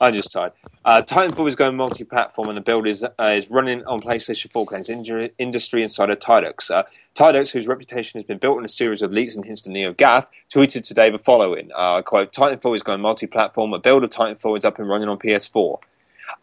[0.00, 0.52] I'm just tired.
[0.84, 4.66] Uh, Titanfall is going multi-platform, and the build is uh, is running on PlayStation 4
[4.66, 4.90] games.
[5.38, 9.44] Industry insider Tidux, uh, whose reputation has been built on a series of leaks and
[9.44, 13.72] hints to NeoGAF, tweeted today the following: uh, "Quote: Titanfall is going multi-platform.
[13.72, 15.78] A build of Titanfall is up and running on PS4."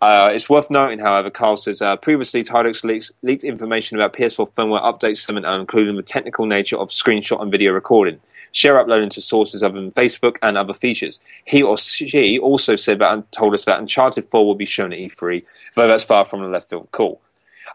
[0.02, 4.52] Uh, it's worth noting, however, Carl says uh, previously Tidux leaks, leaked information about PS4
[4.54, 8.20] firmware updates, including the technical nature of screenshot and video recording
[8.54, 11.20] share uploading to sources other than Facebook and other features.
[11.44, 14.94] He or she also said that and told us that Uncharted 4 will be shown
[14.94, 15.44] at E3,
[15.76, 17.20] though that's far from the left field call.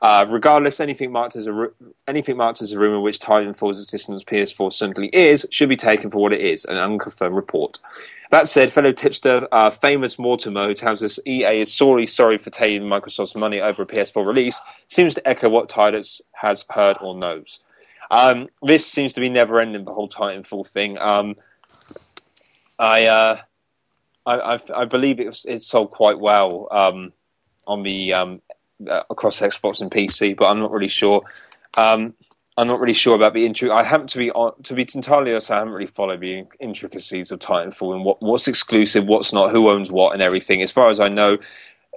[0.00, 1.70] Uh, regardless, anything marked as a
[2.06, 6.18] anything marked as a rumor which Titanfall's existence PS4 certainly is should be taken for
[6.18, 7.80] what it is, an unconfirmed report.
[8.30, 12.50] That said, fellow tipster uh, famous Mortimer, who tells us EA is sorely sorry for
[12.50, 17.16] taking Microsoft's money over a PS4 release, seems to echo what Tidux has heard or
[17.16, 17.60] knows.
[18.10, 19.84] Um, this seems to be never ending.
[19.84, 20.98] The whole Titanfall thing.
[20.98, 21.36] Um,
[22.78, 23.40] I, uh,
[24.24, 27.12] I, I, I, believe it, it sold quite well um,
[27.66, 28.42] on the um,
[28.88, 31.22] uh, across Xbox and PC, but I'm not really sure.
[31.76, 32.14] Um,
[32.56, 33.70] I'm not really sure about the intro.
[33.70, 34.32] I haven't to be
[34.64, 35.50] to be entirely honest.
[35.50, 39.70] I haven't really followed the intricacies of Titanfall and what, what's exclusive, what's not, who
[39.70, 40.60] owns what, and everything.
[40.60, 41.38] As far as I know,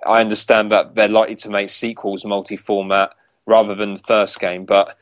[0.06, 3.14] I understand that they're likely to make sequels multi-format
[3.48, 4.96] rather than the first game, but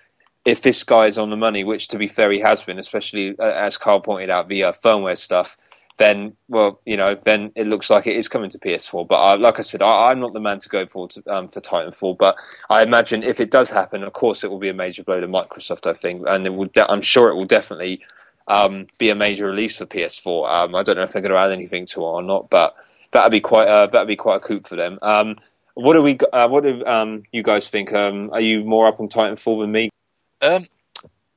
[0.46, 3.38] if this guy is on the money, which to be fair he has been, especially
[3.40, 5.58] uh, as Carl pointed out, uh, firmware stuff,
[6.00, 9.08] then well, you know, then it looks like it is coming to PS4.
[9.08, 11.48] But uh, like I said, I, am not the man to go for to, um,
[11.50, 12.18] for Titanfall.
[12.18, 12.38] But
[12.70, 15.28] I imagine if it does happen, of course, it will be a major blow to
[15.28, 15.88] Microsoft.
[15.88, 16.74] I think, and it.
[16.74, 18.02] De- I'm sure it will definitely
[18.48, 20.50] um, be a major release for PS4.
[20.50, 22.76] Um, I don't know if they're going to add anything to it or not, but
[23.12, 24.98] that'd be quite a, that'd be quite a coup for them.
[25.02, 25.36] Um,
[25.76, 26.18] what do we?
[26.34, 27.94] Uh, what do um, you guys think?
[27.94, 29.90] Um, are you more up on Titanfall than me?
[30.42, 30.68] Um,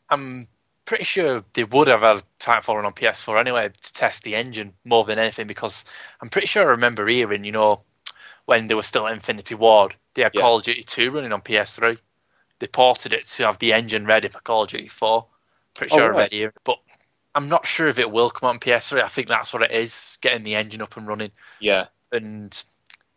[0.09, 0.49] I'm
[0.85, 5.05] pretty sure they would have had Titanfall on PS4 anyway to test the engine more
[5.05, 5.85] than anything because
[6.21, 7.83] I'm pretty sure I remember hearing, you know,
[8.47, 9.95] when they were still at Infinity Ward.
[10.15, 10.41] They had Yeah.
[10.43, 11.99] Call of Duty 2 running on PS3.
[12.59, 15.27] They ported it to have the engine ready for Call of Duty 4.
[15.75, 16.17] Pretty Oh, sure I right.
[16.19, 16.53] read here.
[16.65, 16.79] But
[17.35, 19.03] I'm not sure if it will come on PS3.
[19.03, 21.33] I think that's what it is, getting the engine up and running.
[21.61, 22.63] Yeah, And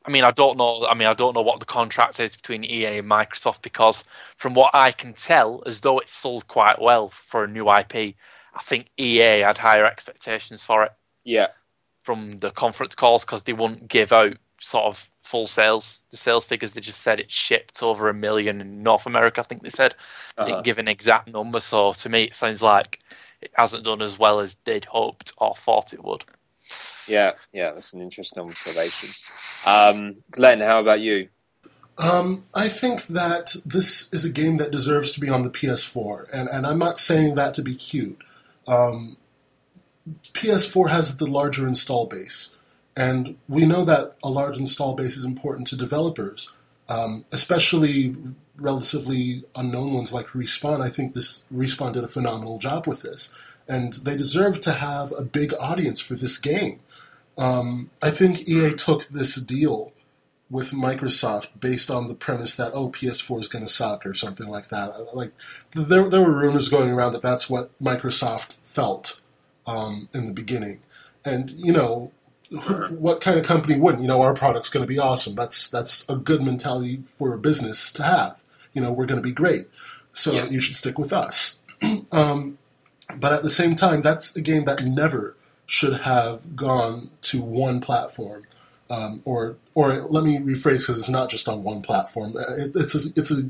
[0.05, 0.85] I mean, I don't know.
[0.87, 4.03] I mean, I don't know what the contract is between EA and Microsoft because,
[4.37, 8.15] from what I can tell, as though it's sold quite well for a new IP,
[8.53, 11.47] I think EA had higher expectations for it yeah,
[12.03, 16.01] from the conference calls because they wouldn't give out sort of full sales.
[16.11, 19.41] The sales figures they just said it shipped over a million in North America.
[19.41, 19.95] I think they said
[20.37, 20.45] they Uh-huh.
[20.45, 21.59] didn't give an exact number.
[21.59, 22.99] So to me, it sounds like
[23.41, 26.23] it hasn't done as well as they'd hoped or thought it would.
[27.07, 27.71] Yeah, yeah.
[27.71, 29.09] That's an interesting observation.
[29.65, 31.29] Um, Glenn, how about you?
[31.97, 36.27] Um, I think that this is a game that deserves to be on the PS4,
[36.33, 38.21] and, and I'm not saying that to be cute.
[38.67, 39.17] Um,
[40.23, 42.55] PS4 has the larger install base,
[42.97, 46.51] and we know that a large install base is important to developers,
[46.89, 48.15] um, especially
[48.57, 50.81] relatively unknown ones like Respawn.
[50.81, 53.33] I think this Respawn did a phenomenal job with this,
[53.67, 56.79] and they deserve to have a big audience for this game.
[57.37, 59.91] Um, I think EA took this deal
[60.49, 64.47] with Microsoft based on the premise that oh PS4 is going to suck or something
[64.47, 65.13] like that.
[65.15, 65.31] Like
[65.73, 69.21] there there were rumors going around that that's what Microsoft felt
[69.65, 70.81] um, in the beginning,
[71.25, 72.11] and you know
[72.51, 74.03] who- what kind of company wouldn't?
[74.03, 75.33] You know our product's going to be awesome.
[75.35, 78.41] That's that's a good mentality for a business to have.
[78.73, 79.67] You know we're going to be great,
[80.13, 80.45] so Yeah.
[80.45, 81.61] you should stick with us.
[82.11, 82.59] um,
[83.17, 87.79] but at the same time, that's a game that never should have gone to one
[87.79, 88.43] platform
[88.89, 92.35] um, or or let me rephrase because it's not just on one platform.
[92.37, 93.49] Uh, It, it's a, it's a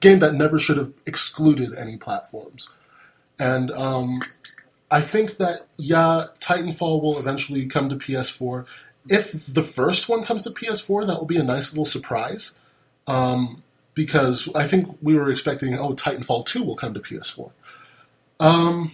[0.00, 2.72] game that never should have excluded any platforms,
[3.38, 4.12] and um,
[4.90, 8.64] I think that yeah, Titanfall will eventually come to PS4.
[9.08, 12.56] If the first one comes to PS4, that will be a nice little surprise.
[13.06, 13.62] Um,
[13.94, 17.50] because I think we were expecting, oh, Titanfall 2 will come to PS4.
[18.38, 18.92] Um,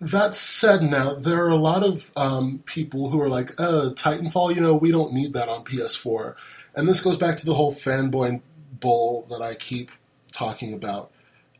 [0.00, 4.54] that said, now there are a lot of um, people who are like, uh, Titanfall,
[4.54, 6.34] you know, we don't need that on PS4.
[6.74, 8.40] And this goes back to the whole fanboy
[8.78, 9.90] bull that I keep
[10.32, 11.10] talking about.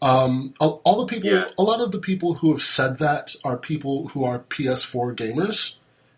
[0.00, 1.44] Um, all, the people, Yeah.
[1.58, 5.74] a lot of the people who have said that are people who are PS4 gamers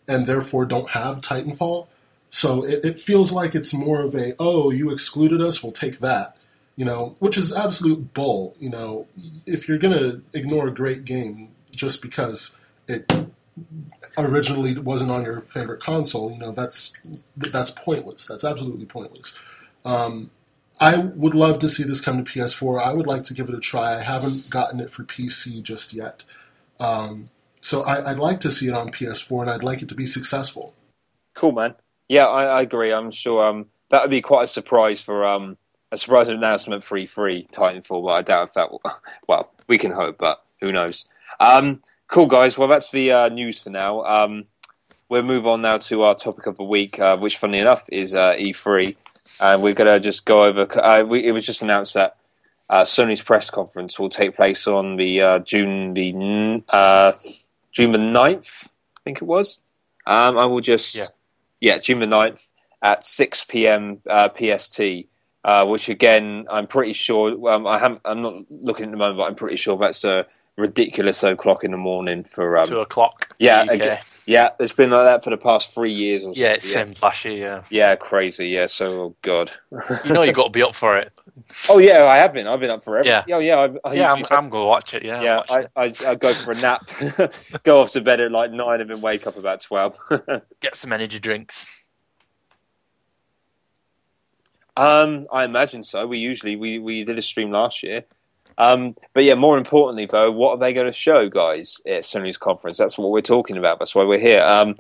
[0.07, 1.89] and therefore don't have Titanfall.
[2.31, 5.99] So it, it feels like it's more of a, oh, you excluded us, we'll take
[5.99, 6.37] that.
[6.77, 8.57] You know, which is absolute bull.
[8.59, 9.07] You know,
[9.47, 12.57] if you're going to ignore a great game just because
[12.89, 13.11] it
[14.17, 17.03] originally wasn't on your favorite console, you know, that's
[17.37, 18.27] that's pointless.
[18.27, 19.39] That's absolutely pointless.
[19.85, 20.31] Um,
[20.81, 22.83] I would love to see this come to PS4.
[22.83, 23.97] I would like to give it a try.
[23.99, 26.25] I haven't gotten it for PC just yet.
[26.81, 27.31] Um,
[27.61, 30.07] so I, I'd like to see it on PS4, and I'd like it to be
[30.07, 30.75] successful.
[31.35, 31.75] Cool, man.
[32.09, 32.93] Yeah, I, I agree.
[32.93, 35.57] I'm sure um, that would be quite a surprise for um,
[35.93, 38.83] a surprise announcement for E3 Titanfall, but I doubt if that will.
[39.29, 41.07] Well, we can hope, but who knows?
[41.39, 42.59] Um, cool, guys.
[42.59, 44.03] Well, that's the uh, news for now.
[44.03, 44.47] Um,
[45.09, 48.15] we'll move on now to our topic of the week, uh, which, funnily enough, is
[48.15, 48.97] uh, E3.
[49.41, 50.67] And we're going to just go over.
[50.79, 52.17] Uh, we, it was just announced that
[52.71, 57.13] uh, Sony's press conference will take place on the uh, June the uh,
[57.71, 59.61] June the 9th, I think it was.
[60.07, 61.07] Um, I will just Yeah.
[61.61, 62.51] yeah, June the 9th
[62.83, 63.99] at 6 p.m.
[64.09, 64.81] Uh, PST,
[65.45, 69.19] uh, which again, I'm pretty sure, um, I haven't, I'm not looking at the moment,
[69.19, 70.27] but I'm pretty sure that's a
[70.57, 72.57] ridiculous o'clock in the morning for.
[72.59, 73.35] Um, Two o'clock.
[73.39, 76.41] yeah, again, yeah, it's been like that for the past three years or so.
[76.41, 76.85] Yeah, it yeah.
[76.85, 77.35] seems flashy.
[77.35, 78.49] Yeah, Yeah, crazy.
[78.49, 79.51] Yeah, so, oh, God.
[80.05, 81.13] you know you got to be up for it.
[81.69, 82.47] oh, yeah, I have been.
[82.47, 83.09] I've been up forever.
[83.09, 83.25] Yeah.
[83.33, 83.59] Oh, yeah.
[83.85, 85.03] I, I yeah, I'm, I'm gonna watch it.
[85.03, 85.67] Yeah, yeah, I.
[85.75, 86.89] I, I go for a nap,
[87.65, 89.99] go off to bed at like nine, and then wake up about 12.
[90.61, 91.69] get some energy drinks.
[94.77, 96.07] Um, I imagine so.
[96.07, 98.05] We usually we, we did a stream last year.
[98.59, 102.39] Um, but yeah, more importantly though, what are they going to show, guys, at Sony's
[102.39, 102.79] conference?
[102.79, 103.79] That's what we're talking about.
[103.79, 104.43] That's why we're here.
[104.43, 104.75] Um,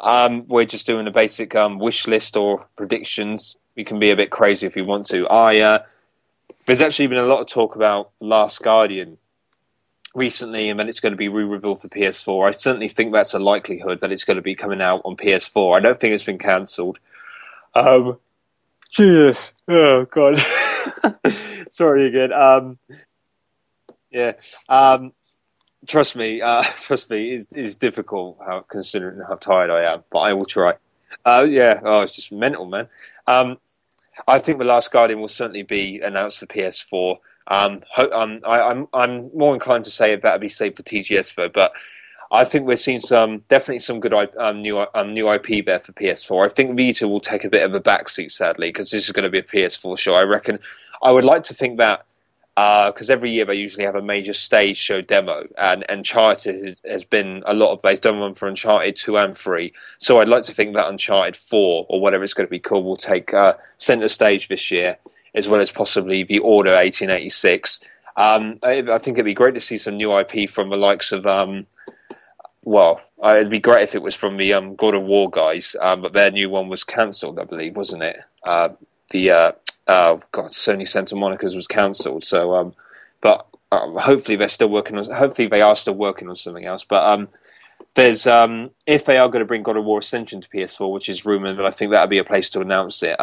[0.00, 3.56] um, we're just doing a basic um, wish list or predictions.
[3.76, 5.26] We can be a bit crazy if we want to.
[5.28, 5.78] I uh,
[6.66, 9.18] there's actually been a lot of talk about Last Guardian
[10.14, 12.48] recently, and then it's going to be re-revealed for PS4.
[12.48, 15.76] I certainly think that's a likelihood that it's going to be coming out on PS4.
[15.76, 17.00] I don't think it's been cancelled.
[17.74, 18.18] Um,
[18.94, 19.52] Jesus.
[19.68, 20.38] Oh God.
[21.70, 22.32] Sorry again.
[22.32, 22.78] Um,
[24.10, 24.34] yeah.
[24.68, 25.12] Um,
[25.86, 26.40] trust me.
[26.40, 27.32] Uh, trust me.
[27.32, 30.74] It's, it's difficult how considering how tired I am, but I will try.
[31.24, 31.80] Uh, yeah.
[31.82, 32.88] Oh, it's just mental, man.
[33.26, 33.58] Um,
[34.28, 37.18] I think the Last Guardian will certainly be announced for PS4.
[37.48, 40.82] Um, ho- um, I, I'm I'm more inclined to say it better be safe for
[40.82, 41.72] TGS though, but
[42.34, 45.92] I think we're seeing some definitely some good um, new um, new IP there for
[45.92, 46.44] PS4.
[46.44, 49.22] I think Vita will take a bit of a backseat, sadly, because this is going
[49.22, 50.14] to be a PS4 show.
[50.14, 50.58] I reckon.
[51.02, 52.06] I would like to think that
[52.56, 57.04] because uh, every year they usually have a major stage show demo, and Uncharted has
[57.04, 57.82] been a lot of.
[57.82, 61.36] They've done one for Uncharted two and three, so I'd like to think that Uncharted
[61.36, 64.98] four or whatever it's going to be called will take uh, centre stage this year,
[65.36, 67.78] as well as possibly the Order eighteen eighty six.
[68.16, 71.12] Um, I, I, think it'd be great to see some new IP from the likes
[71.12, 71.26] of.
[71.26, 71.66] Um,
[72.64, 75.76] well, uh, it'd be great if it was from the um, God of War guys,
[75.80, 78.16] um, but their new one was cancelled, I believe, wasn't it?
[78.42, 78.70] Uh,
[79.10, 79.52] the uh,
[79.86, 82.24] oh god, Sony Santa Monica's was cancelled.
[82.24, 82.74] So, um,
[83.20, 85.04] but um, hopefully they're still working on.
[85.10, 86.84] Hopefully they are still working on something else.
[86.84, 87.28] But um,
[87.94, 91.08] there's um, if they are going to bring God of War Ascension to PS4, which
[91.08, 93.20] is rumored, but I think that'd be a place to announce it.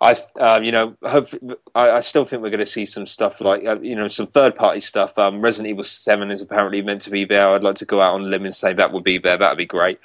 [0.00, 3.06] Um, I, uh, you know, hopefully, I, I, still think we're going to see some
[3.06, 5.18] stuff like, uh, you know, some third party stuff.
[5.18, 7.48] Um, Resident Evil Seven is apparently meant to be there.
[7.48, 9.36] I'd like to go out on a limb and say that would be there.
[9.36, 9.98] That'd be great.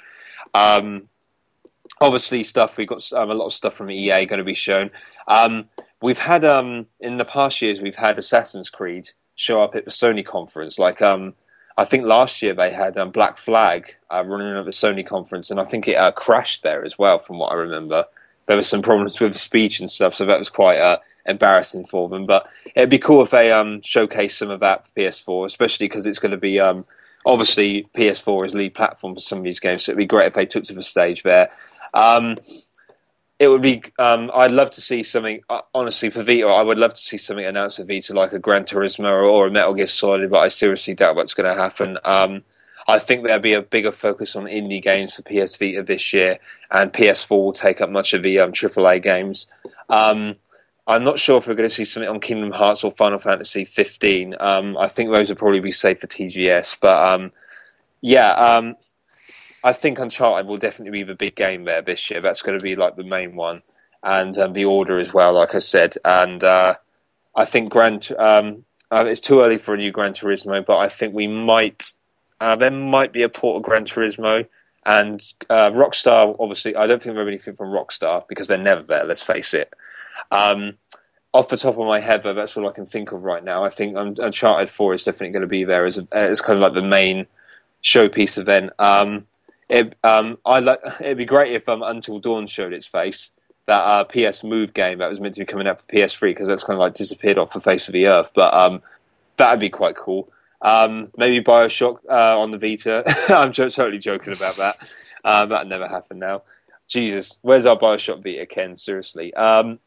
[0.52, 1.08] Um,
[2.00, 4.90] obviously, stuff we got um, a lot of stuff from EA going to be shown.
[5.28, 5.68] Um,
[6.02, 9.90] we've had um, in the past years we've had Assassin's Creed show up at the
[9.90, 10.78] Sony conference.
[10.78, 11.34] Like um,
[11.76, 15.50] I think last year they had um, Black Flag uh, running at the Sony conference,
[15.50, 18.04] and I think it uh, crashed there as well, from what I remember.
[18.46, 22.08] There was some problems with speech and stuff, so that was quite uh, embarrassing for
[22.08, 22.26] them.
[22.26, 26.06] But it'd be cool if they um, showcase some of that for PS4, especially because
[26.06, 26.84] it's going to be um,
[27.24, 30.34] obviously PS4 is lead platform for some of these games, so it'd be great if
[30.34, 31.50] they took to the stage there.
[31.92, 32.36] Um,
[33.38, 33.82] it would be.
[33.98, 35.42] Um, I'd love to see something.
[35.50, 38.38] Uh, honestly, for Vita, I would love to see something announced for Vita, like a
[38.38, 40.30] Gran Turismo or, or a Metal Gear Solid.
[40.30, 41.98] But I seriously doubt what's going to happen.
[42.86, 46.38] I think there'll be a bigger focus on indie games for PS Vita this year,
[46.70, 49.50] and PS4 will take up much of the um, AAA games.
[49.88, 50.34] Um,
[50.86, 53.64] I'm not sure if we're going to see something on Kingdom Hearts or Final Fantasy
[53.64, 54.34] 15.
[54.38, 57.30] Um, I think those would probably be safe for TGS, but um,
[58.02, 58.32] yeah.
[58.32, 58.76] Um,
[59.62, 62.20] I think Uncharted will definitely be the big game there this year.
[62.20, 63.62] That's going to be like the main one,
[64.02, 65.94] and um, the Order as well, like I said.
[66.04, 66.74] And uh,
[67.34, 68.12] I think Grand.
[68.18, 68.52] Uh,
[68.90, 71.94] it's too early for a new Gran Turismo, but I think we might.
[72.40, 74.46] Uh, there might be a port of Gran Turismo,
[74.86, 76.36] and uh, Rockstar.
[76.38, 79.04] Obviously, I don't think we have anything from Rockstar because they're never there.
[79.04, 79.72] Let's face it.
[80.30, 80.74] Um,
[81.32, 83.64] off the top of my head, though, that's all I can think of right now.
[83.64, 86.62] I think Uncharted Four is definitely going to be there as a, as kind of
[86.62, 87.26] like the main
[87.82, 88.70] showpiece event.
[88.78, 89.26] Um,
[89.68, 90.80] it, um, I like.
[91.00, 93.32] It'd be great if um, Until Dawn showed its face.
[93.66, 96.46] That uh, PS Move game that was meant to be coming out for PS3 because
[96.46, 98.32] that's kind of like disappeared off the face of the earth.
[98.34, 98.82] But um,
[99.38, 100.28] that'd be quite cool.
[100.64, 103.04] Um, maybe Bioshock uh, on the Vita.
[103.28, 104.88] I'm totally joking about that.
[105.22, 106.42] Uh, that never happened now.
[106.88, 108.76] Jesus, where's our Bioshock Vita, Ken?
[108.76, 109.32] Seriously.
[109.34, 109.78] Um,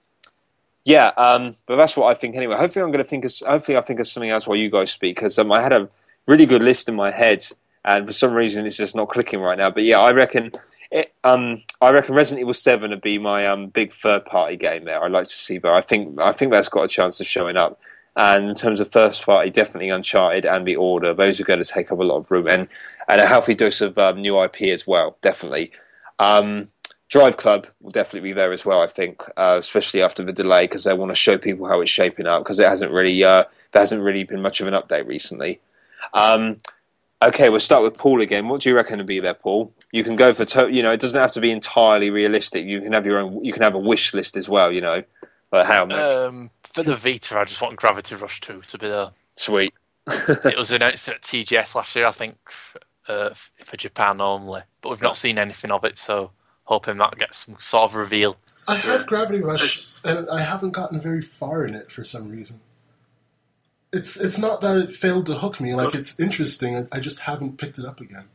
[0.85, 2.55] yeah, um, but that's what I think anyway.
[2.55, 3.25] Hopefully, I'm going to think.
[3.25, 5.73] Of, hopefully, I think of something else while you guys speak because um, I had
[5.73, 5.89] a
[6.27, 7.43] really good list in my head
[7.87, 9.71] and for some reason it's just not clicking right now.
[9.71, 10.51] But yeah, I reckon.
[10.89, 14.85] It, um, I reckon Resident Evil Seven would be my um, big third party game
[14.85, 15.03] there.
[15.03, 17.57] I'd like to see, but I think I think that's got a chance of showing
[17.57, 17.79] up.
[18.17, 21.13] And in terms of first party, definitely Uncharted and The Order.
[21.13, 22.67] Those are going to take up a lot of room, and
[23.07, 25.17] and a healthy dose of um, new IP as well.
[25.21, 25.71] Definitely.
[26.19, 26.67] Um,
[27.09, 28.81] Drive Club will definitely be there as well.
[28.81, 31.91] I think, uh, especially after the delay, because they want to show people how it's
[31.91, 32.43] shaping up.
[32.43, 35.61] Because it hasn't really, uh, there hasn't really been much of an update recently.
[36.13, 36.57] Um,
[37.19, 38.47] Okay, we'll start with Paul again.
[38.47, 39.73] What do you reckon to be there, Paul?
[39.91, 42.65] You can go for to- you know, it doesn't have to be entirely realistic.
[42.65, 43.43] You can have your own.
[43.43, 44.71] You can have a wish list as well.
[44.71, 45.03] You know,
[45.49, 45.89] but how?
[45.89, 49.09] Um, for the Vita, I just want Gravity Rush Two to be there.
[49.35, 49.73] Sweet.
[50.07, 52.37] it was announced at TGS last year, I think,
[53.07, 53.31] uh,
[53.65, 55.97] for Japan only, but we've not seen anything of it.
[55.97, 56.29] So
[56.65, 58.37] hoping that gets some sort of reveal.
[58.67, 62.59] I have Gravity Rush, and I haven't gotten very far in it for some reason
[63.93, 65.73] it's it's not that it failed to hook me.
[65.73, 66.89] Like it's interesting.
[66.91, 68.25] I just haven't picked it up again.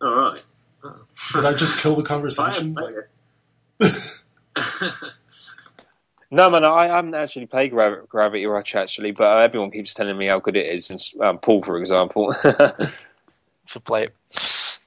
[0.00, 0.42] All right.
[0.84, 0.96] Oh.
[1.34, 2.76] Did I just kill the conversation?
[6.32, 10.26] no, man, I haven't actually played Gra- Gravity Rush actually, but everyone keeps telling me
[10.26, 10.90] how good it is.
[10.90, 12.34] And um, Paul, for example,
[13.66, 14.78] should play it.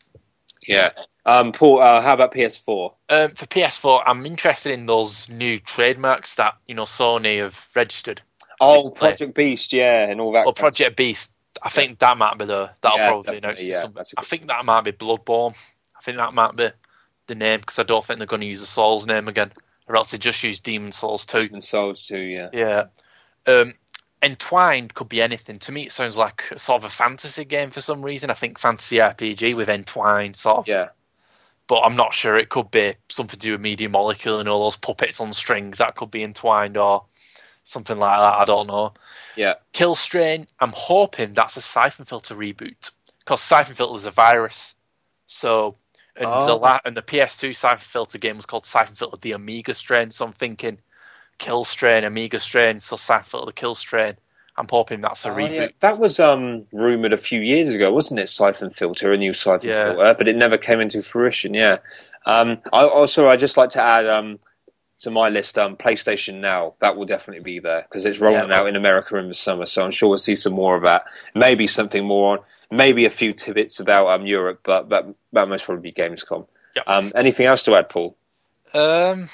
[0.68, 0.90] Yeah.
[1.24, 2.94] Um, Paul, uh, how about PS4?
[3.10, 8.24] Um, for PS4, I'm interested in those new trademarks that you know Sony have registered.
[8.60, 10.46] Oh, Project Beast, yeah, and all that.
[10.46, 11.32] Well, Project Beast.
[11.62, 13.86] I think that might be the that'll yeah, probably announce yeah,
[14.18, 15.54] I think that might be Bloodborne.
[15.96, 16.70] I think that might be
[17.28, 19.52] the name because I don't think they're going to use the Souls name again,
[19.88, 21.48] or else they just use Demon Souls two.
[21.48, 22.50] Demon Souls two, yeah.
[22.54, 22.86] Yeah.
[23.48, 23.74] Um,
[24.24, 25.60] Entwined could be anything.
[25.60, 28.30] To me, it sounds like sort of a fantasy game for some reason.
[28.30, 30.68] I think fantasy RPG with Entwined, sort of.
[30.68, 30.90] Yeah.
[31.68, 32.38] But I'm not sure.
[32.38, 35.80] It could be something to do with Media Molecule and all those puppets on strings.
[35.80, 37.06] That could be entwined, or
[37.66, 38.42] something like that.
[38.42, 38.94] I don't know.
[39.36, 39.56] Yeah.
[39.74, 44.76] Kill Strain, I'm hoping that's a Siphon Filter reboot because Siphon Filter is a virus.
[45.28, 45.76] So,
[46.16, 46.46] and, Oh.
[46.46, 50.12] the la- and the PS2 Siphon Filter game was called Siphon Filter the Omega Strain.
[50.12, 50.80] So I'm thinking
[51.38, 54.16] Kill Strain, Omega Strain, so Siphon Filter the Kill Strain.
[54.58, 55.56] I'm hoping that's a Oh, reboot.
[55.56, 55.68] yeah.
[55.82, 58.30] That was um, rumored a few years ago, wasn't it?
[58.30, 59.84] Siphon filter, a new siphon Yeah.
[59.84, 61.54] filter, but it never came into fruition.
[61.54, 61.80] Yeah.
[62.26, 64.40] Um, I also I just like to add um,
[65.00, 66.76] to my list um, PlayStation Now.
[66.80, 68.60] That will definitely be there because it's rolling Yeah.
[68.62, 69.66] out in America in the summer.
[69.66, 71.06] So I'm sure we'll see some more of that.
[71.34, 72.44] Maybe something more on.
[72.72, 76.48] Maybe a few tidbits about um, Europe, but that that most probably be Gamescom.
[76.76, 76.84] Yeah.
[76.88, 78.18] Um, anything else to add, Paul?
[78.74, 79.30] Um,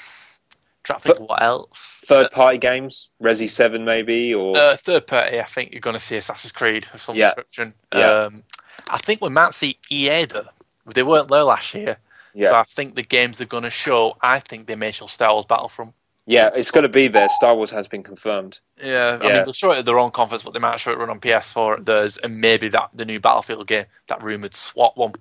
[0.84, 2.00] to what else.
[2.04, 6.00] Third party games, Resi Seven maybe, or Uh, third party, I think you're going to
[6.00, 7.26] see Assassin's Creed of some Yeah.
[7.26, 7.72] description.
[7.94, 8.10] Yeah.
[8.24, 8.42] Um,
[8.88, 10.48] I think we might see EA though.
[10.86, 11.96] They weren't there last year,
[12.34, 14.16] yeah, so I think the games they're going to show.
[14.20, 15.92] I think they may show Star Wars Battlefront.
[16.26, 17.28] yeah, it's going to be there.
[17.28, 18.60] Star Wars has been confirmed.
[18.82, 19.32] Yeah, I Yeah.
[19.34, 21.20] mean they'll show it at their own conference, but they might show it run on
[21.20, 25.12] PS4 at theirs, and maybe that the new Battlefield game, that rumored SWAT one,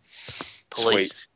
[0.70, 1.28] Police Sweet.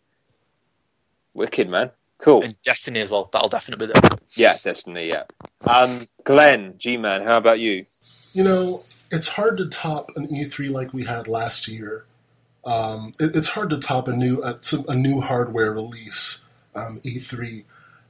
[1.34, 2.44] Wicked man, cool.
[2.44, 3.30] and Destiny as well.
[3.34, 4.10] That'll definitely be there.
[4.36, 5.08] Yeah, Destiny.
[5.10, 5.24] Yeah.
[5.66, 7.86] Um, Glenn, G man, how about you?
[8.34, 12.06] You know, it's hard to top an E3 like we had last year.
[12.66, 16.44] Um, it, it's hard to top a new a, a new hardware release
[16.74, 17.64] um, E3,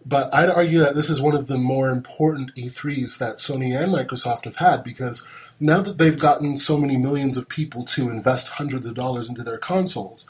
[0.05, 3.93] but I'd argue that this is one of the more important E3s that Sony and
[3.93, 5.27] Microsoft have had because
[5.59, 9.43] now that they've gotten so many millions of people to invest hundreds of dollars into
[9.43, 10.25] their consoles,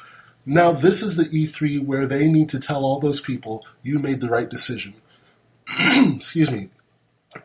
[0.45, 4.21] now this is the E3 where they need to tell all those people you made
[4.21, 4.95] the right decision.
[5.79, 6.69] Excuse me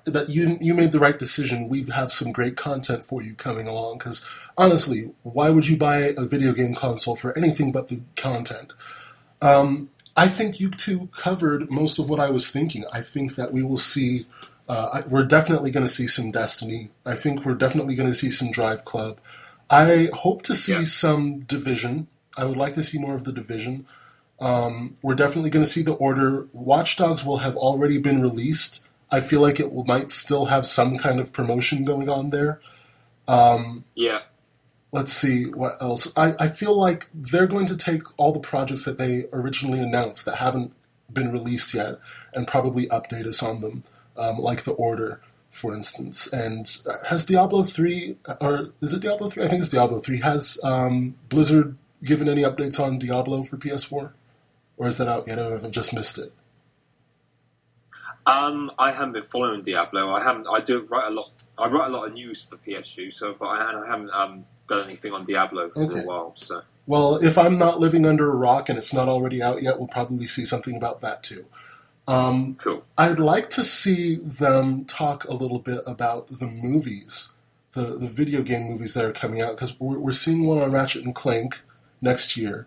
[0.04, 1.68] that you you made the right decision.
[1.68, 3.98] We have some great content for you coming along.
[3.98, 4.26] Because
[4.60, 8.72] honestly, why would you buy a video game console for anything but the content?
[9.42, 12.84] Um, I think you two covered most of what I was thinking.
[12.92, 14.22] I think that we will see.
[14.68, 16.90] Uh, I- we're definitely going to see some Destiny.
[17.06, 19.18] I think we're definitely going to see some Drive Club.
[19.70, 20.84] I hope to see Yeah.
[20.84, 22.06] some Division.
[22.36, 23.86] I would like to see more of the Division.
[24.40, 26.46] Um, we're definitely going to see the Order.
[26.52, 28.84] Watch Dogs will have already been released.
[29.10, 32.60] I feel like it will, might still have some kind of promotion going on there.
[33.28, 34.20] Um, Yeah.
[34.92, 36.12] Let's see what else.
[36.16, 40.24] I, I feel like they're going to take all the projects that they originally announced
[40.24, 40.72] that haven't
[41.12, 41.98] been released yet
[42.34, 43.82] and probably update us on them,
[44.16, 45.20] um, like the Order,
[45.50, 46.32] for instance.
[46.32, 49.44] And uh, has Diablo three or is it Diablo three?
[49.44, 50.20] I think it's Diablo three.
[50.20, 54.12] Has um, Blizzard given any updates on Diablo for PS4,
[54.76, 55.38] or is that out yet?
[55.38, 56.32] Or have I just missed it?
[58.26, 60.10] Um, I haven't been following Diablo.
[60.10, 60.46] I haven't.
[60.48, 61.30] I do write a lot.
[61.58, 64.84] I write a lot of news for PSU, so but I, I haven't um, done
[64.86, 66.00] anything on Diablo for Okay.
[66.00, 66.32] a while.
[66.36, 69.78] So Well, if I'm not living under a rock and it's not already out yet,
[69.78, 71.44] we'll probably see something about that too.
[72.08, 72.84] Um, cool.
[72.98, 77.30] I'd like to see them talk a little bit about the movies,
[77.74, 80.72] the, the video game movies that are coming out, because we're, we're seeing one on
[80.72, 81.60] Ratchet and Clank
[82.00, 82.66] next year.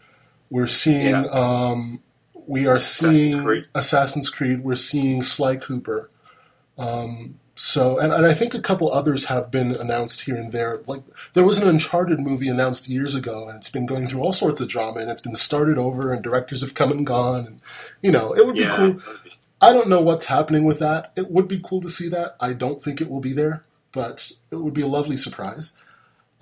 [0.50, 1.26] We're seeing, Yeah.
[1.32, 2.02] um,
[2.48, 3.66] we are Assassin's seeing Creed.
[3.76, 4.64] Assassin's Creed.
[4.64, 6.10] We're seeing Sly Cooper.
[6.78, 10.80] Um, so, and, and I think a couple others have been announced here and there.
[10.88, 14.32] Like there was an Uncharted movie announced years ago, and it's been going through all
[14.32, 17.62] sorts of drama, and it's been started over, and directors have come and gone, and
[18.02, 18.94] you know, it would be cool.
[19.62, 21.14] I don't know what's happening with that.
[21.16, 22.36] It would be cool to see that.
[22.40, 25.74] I don't think it will be there, but it would be a lovely surprise.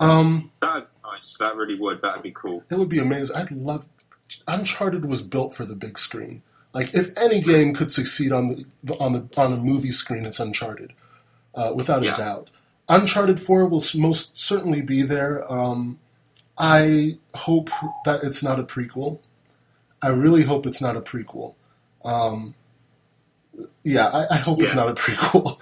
[0.00, 1.36] Um, that'd be nice.
[1.36, 2.00] That really would.
[2.00, 2.64] That'd be cool.
[2.70, 3.36] it would be amazing.
[3.36, 3.86] I'd love.
[4.48, 6.42] Uncharted was built for the big screen.
[6.74, 8.48] Like if any game could succeed on
[8.82, 10.94] the on the on a movie screen, it's Uncharted,
[11.54, 12.14] uh, without Yeah.
[12.14, 12.50] a doubt.
[12.88, 15.50] Uncharted Four will most certainly be there.
[15.50, 15.98] Um,
[16.58, 17.70] I hope
[18.04, 19.18] that it's not a prequel.
[20.02, 21.54] I really hope it's not a prequel.
[22.04, 22.54] Um,
[23.84, 25.58] yeah, I, I hope it's not a prequel.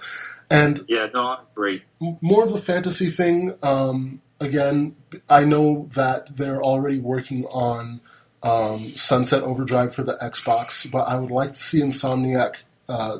[0.49, 1.83] And Yeah, no, I agree.
[1.99, 3.53] more of a fantasy thing.
[3.63, 4.95] Um, again,
[5.29, 8.01] I know that they're already working on
[8.43, 13.19] um, Sunset Overdrive for the Xbox, but I would like to see Insomniac uh,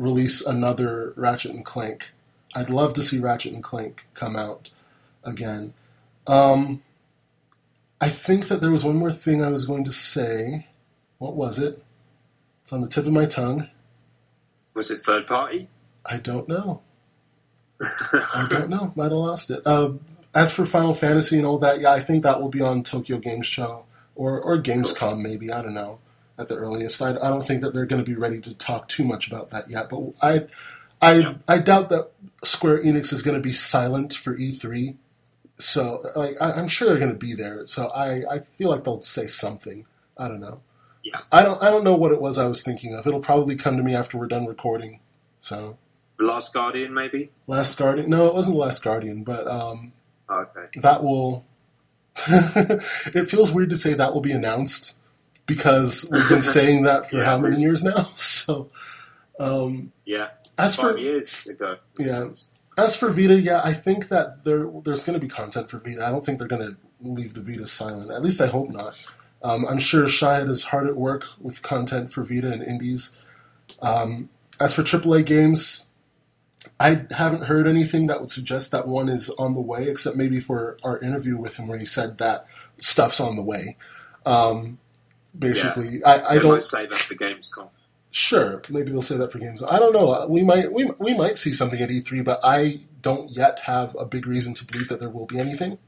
[0.00, 2.12] release another Ratchet and Clank.
[2.54, 4.70] I'd love to see Ratchet and Clank come out
[5.22, 5.74] again.
[6.26, 6.82] Um,
[8.00, 10.66] I think that there was one more thing I was going to say.
[11.18, 11.84] What was it?
[12.62, 13.68] It's on the tip of my tongue.
[14.74, 15.68] Was it third party?
[16.06, 16.80] I don't know.
[17.80, 18.92] I don't know.
[18.96, 19.60] Might have lost it.
[19.66, 19.92] Uh,
[20.34, 23.18] as for Final Fantasy and all that, yeah, I think that will be on Tokyo
[23.18, 23.84] Game Show
[24.14, 25.52] or or Gamescom maybe.
[25.52, 25.98] I don't know
[26.40, 27.00] at the earliest.
[27.02, 29.50] I, I don't think that they're going to be ready to talk too much about
[29.50, 29.88] that yet.
[29.90, 30.46] But I
[31.00, 31.34] I Yeah.
[31.46, 32.10] I doubt that
[32.42, 34.96] Square Enix is going to be silent for E3.
[35.56, 37.66] So like I, I'm sure they're going to be there.
[37.66, 39.86] So I I feel like they'll say something.
[40.16, 40.60] I don't know.
[41.04, 41.20] Yeah.
[41.30, 43.06] I don't I don't know what it was I was thinking of.
[43.06, 45.00] It'll probably come to me after we're done recording.
[45.38, 45.76] So
[46.18, 47.30] Last Guardian, maybe.
[47.46, 48.10] Last Guardian?
[48.10, 49.92] No, it wasn't Last Guardian, but um,
[50.30, 50.66] okay.
[50.80, 51.46] that will.
[52.26, 54.98] it feels weird to say that will be announced
[55.54, 57.24] because we've been saying that for Yeah.
[57.24, 58.04] how many years now.
[58.16, 58.70] So,
[59.38, 60.28] um, Yeah.
[60.58, 61.76] as Five for years ago.
[61.98, 62.28] Yeah.
[62.78, 66.04] as for Vita, yeah, I think that there there's going to be content for Vita.
[66.06, 68.10] I don't think they're going to leave the Vita silent.
[68.10, 68.94] At least I hope not.
[69.42, 73.12] Um, I'm sure Shahid is hard at work with content for Vita and Indies.
[73.80, 74.28] Um,
[74.60, 75.88] as for AAA games,
[76.78, 80.40] I haven't heard anything that would suggest that one is on the way, except maybe
[80.40, 82.46] for our interview with him where he said that
[82.78, 83.76] stuff's on the way.
[84.26, 84.78] Um,
[85.38, 87.68] basically, I, I They don't say that for Gamescom.
[88.12, 89.62] Sure, maybe they'll say that for games.
[89.62, 90.26] I don't know.
[90.28, 94.04] We might we, we might see something at E3, but I don't yet have a
[94.04, 95.78] big reason to believe that there will be anything.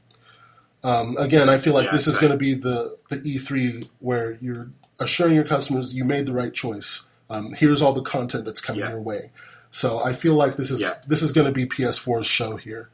[0.85, 4.37] Um, again, I feel like Yeah, this is going to be the the E3 where
[4.41, 4.69] you're
[4.99, 7.07] assuring your customers you made the right choice.
[7.29, 8.89] Um, here's all the content that's coming Yeah.
[8.91, 9.31] your way.
[9.71, 10.93] So I feel like this is Yeah.
[11.07, 12.89] this is going to be PS4's show here.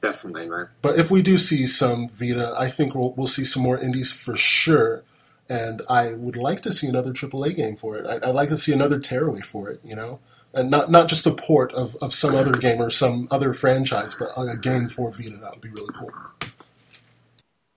[0.00, 0.68] Definitely, man.
[0.82, 4.12] But if we do see some Vita, I think we'll, we'll see some more indies
[4.12, 5.04] for sure.
[5.48, 8.06] And I would like to see another AAA game for it.
[8.06, 10.20] I, I'd like to see another Tearaway for it, you know?
[10.54, 14.14] And not, not just a port of, of some other game or some other franchise,
[14.14, 15.36] but a game for Vita.
[15.36, 16.10] That would be really cool.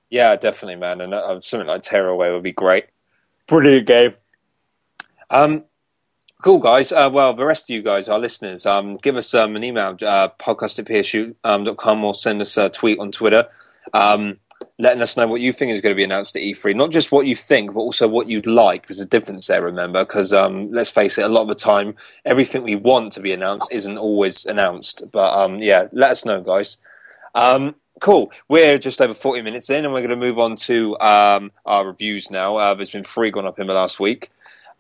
[0.10, 1.02] Yeah, definitely, man.
[1.02, 2.86] And uh, something like Tearaway would be great.
[3.48, 4.14] Brilliant game.
[5.30, 5.64] Um,
[6.44, 6.92] cool, guys.
[6.92, 9.96] Uh, well, the rest of you guys, our listeners, um, give us um, an email,
[10.06, 13.48] uh, podcast at psu.com, or send us a tweet on Twitter,
[13.94, 14.38] um,
[14.82, 16.76] letting us know what you think is going to be announced at E3.
[16.76, 18.88] Not just what you think, but also what you'd like.
[18.88, 21.94] There's a difference there, remember, because um, let's face it, a lot of the time,
[22.26, 25.04] everything we want to be announced isn't always announced.
[25.12, 26.80] But um, yeah, let us know, guys.
[27.36, 28.32] Um, cool.
[28.50, 31.86] We're just over 40 minutes in, and we're going to move on to um, our
[31.86, 32.58] reviews now.
[32.58, 34.32] Uh, there's been three gone up in the last week.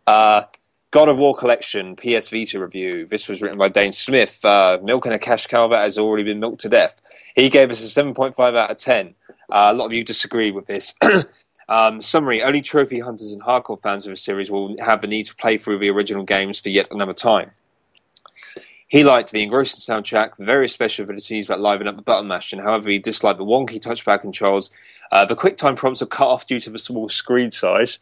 [0.08, 0.45] Uh,
[0.89, 3.06] God of War Collection PS Vita review.
[3.06, 4.43] This was written by Dane Smith.
[4.43, 7.02] Uh, milking a cash cow that has already been milked to death.
[7.36, 9.16] He gave us a 7.5 out of 10.
[9.52, 10.93] Uh, a lot of you disagree with this.
[11.70, 15.26] um, summary Only trophy hunters and hardcore fans of the series will have the need
[15.26, 17.52] to play through the original games for yet another time.
[18.88, 22.60] He liked the engrossing soundtrack, the various special abilities that liven up the button mashing.
[22.60, 24.70] However, he disliked the wonky touchpad controls.
[25.14, 27.99] Uh, the quick time prompts are cut off due to the small screen size,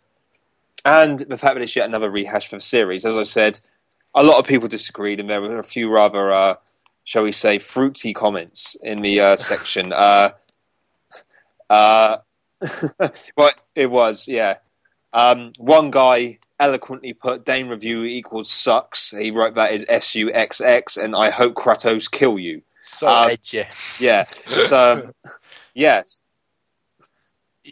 [0.86, 3.06] and the fact that it's yet another rehash for the series.
[3.06, 3.60] As I said,
[4.16, 6.56] a lot of people disagreed, and there were a few rather, uh,
[7.04, 9.94] shall we say, fruity comments in the uh, section.
[9.94, 10.32] Uh,
[11.70, 12.18] uh,
[13.38, 14.58] well, it was, yeah.
[15.14, 19.12] Um, one guy eloquently put Dane review equals sucks.
[19.12, 22.62] He wrote that as S U X X, and I hope Kratos kill you.
[22.84, 23.66] So Um, edgy.
[24.00, 24.26] Yeah.
[24.64, 25.14] So,
[25.74, 26.22] yes.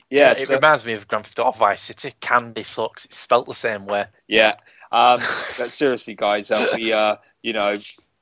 [0.10, 2.14] Yeah, it so- reminds me of Grand Theft Auto Vice City.
[2.22, 3.06] Candy sucks.
[3.06, 4.06] It's spelt the same way.
[4.28, 4.56] Yeah.
[4.92, 5.20] Um,
[5.58, 7.78] but seriously, guys, uh, we, uh, you know,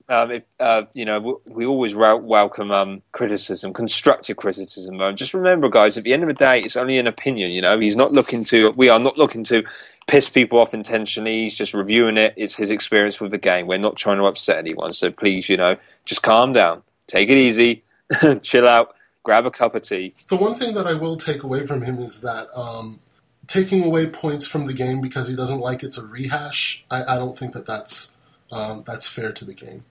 [0.08, 5.00] um, if, uh, you know, we, we always wel- welcome um, criticism, constructive criticism.
[5.02, 7.52] Uh, just remember, guys, at the end of the day, it's only an opinion.
[7.52, 8.72] You know, he's not looking to.
[8.72, 9.64] We are not looking to
[10.08, 11.44] piss people off intentionally.
[11.44, 12.34] He's just reviewing it.
[12.38, 13.68] It's his experience with the game.
[13.68, 14.94] We're not trying to upset anyone.
[14.94, 15.76] So please, you know,
[16.06, 17.84] just calm down, take it easy,
[18.42, 20.14] chill out, grab a cup of tea.
[20.28, 23.00] The one thing that I will take away from him is that um,
[23.48, 26.86] taking away points from the game because he doesn't like it's a rehash.
[26.92, 28.12] I, I don't think that that's
[28.52, 29.84] um, that's fair to the game.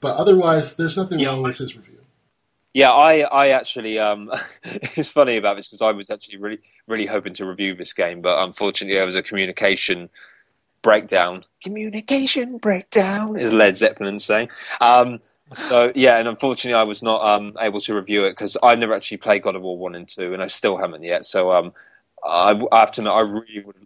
[0.00, 1.98] But otherwise, there's nothing Yeah, wrong with his review.
[2.74, 4.30] Yeah, I, I actually, um,
[4.64, 8.20] it's funny about this because I was actually really, really hoping to review this game,
[8.20, 10.10] but unfortunately there was a communication
[10.82, 11.44] breakdown.
[11.62, 14.50] Communication breakdown, is Led Zeppelin saying.
[14.80, 15.20] Um,
[15.54, 18.94] so yeah, and unfortunately I was not um, able to review it because I never
[18.94, 21.24] actually played God of War one and two, and I still haven't yet.
[21.24, 21.72] So um,
[22.24, 23.76] I, I have to admit, I really would.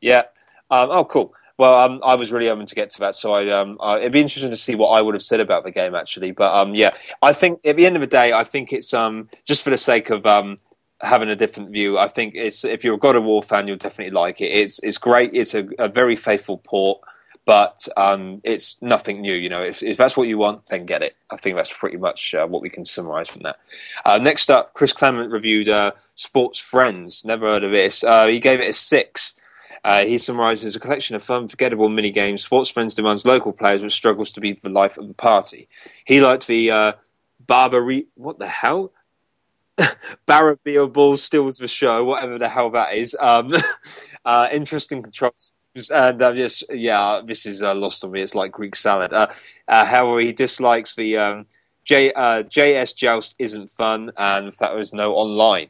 [0.00, 0.22] Yeah.
[0.70, 1.34] Um, oh, cool.
[1.58, 4.20] Well, um, I was really hoping to get to that, so I, um, it'd be
[4.20, 6.32] interesting to see what I would have said about the game actually.
[6.32, 9.28] But um, yeah, I think at the end of the day, I think it's um,
[9.44, 10.58] just for the sake of um,
[11.02, 11.98] having a different view.
[11.98, 14.46] I think it's if you're a God of War fan, you'll definitely like it.
[14.46, 15.34] It's it's great.
[15.34, 17.00] It's a, a very faithful port,
[17.44, 19.34] but um, it's nothing new.
[19.34, 21.16] You know, if, if that's what you want, then get it.
[21.30, 23.58] I think that's pretty much uh, what we can summarize from that.
[24.04, 27.24] Uh, next up, Chris Clement reviewed uh, Sports Friends.
[27.24, 28.04] Never heard of this.
[28.04, 29.34] Uh, he gave it a six.
[29.84, 32.44] Uh, he summarizes a collection of fun, forgettable mini games.
[32.44, 35.68] Sports Friends demands local players, but struggles to be the life of the party.
[36.04, 36.92] He liked the uh,
[37.44, 38.06] Barbary.
[38.14, 38.92] What the hell?
[40.26, 43.16] Barabia Ball steals the show, whatever the hell that is.
[43.18, 43.52] Um,
[44.24, 45.52] uh, interesting controls.
[45.90, 48.22] And uh, yes, yeah, this is uh, lost on me.
[48.22, 49.12] It's like Greek salad.
[49.12, 49.28] Uh,
[49.66, 51.46] uh, however, he dislikes the um,
[51.84, 55.68] J, uh, JS Joust isn't fun, and that was no online.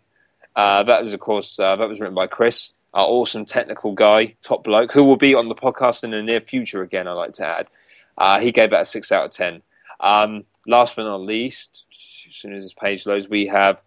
[0.56, 4.64] Uh, that was, of course, that was written by Chris, our awesome technical guy, top
[4.64, 7.08] bloke, who will be on the podcast in the near future again.
[7.08, 7.70] I like to add.
[8.18, 9.62] Uh, he gave it a six out of ten.
[10.00, 11.86] Um, last but not least,
[12.28, 13.82] as soon as this page loads, we have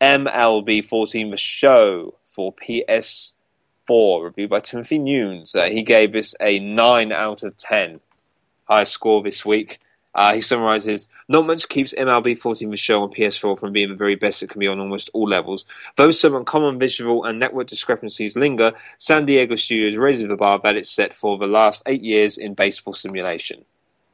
[0.00, 3.34] MLB 14 The Show for PS4,
[4.22, 5.54] reviewed by Timothy Nunes.
[5.54, 8.00] Uh, he gave this a 9 out of 10.
[8.64, 9.78] Highest score this week.
[10.14, 13.94] Uh, he summarizes Not much keeps MLB 14 The Show on PS4 from being the
[13.94, 15.64] very best it can be on almost all levels.
[15.96, 20.76] Though some uncommon visual and network discrepancies linger, San Diego Studios raises the bar that
[20.76, 23.64] it's set for the last eight years in baseball simulation.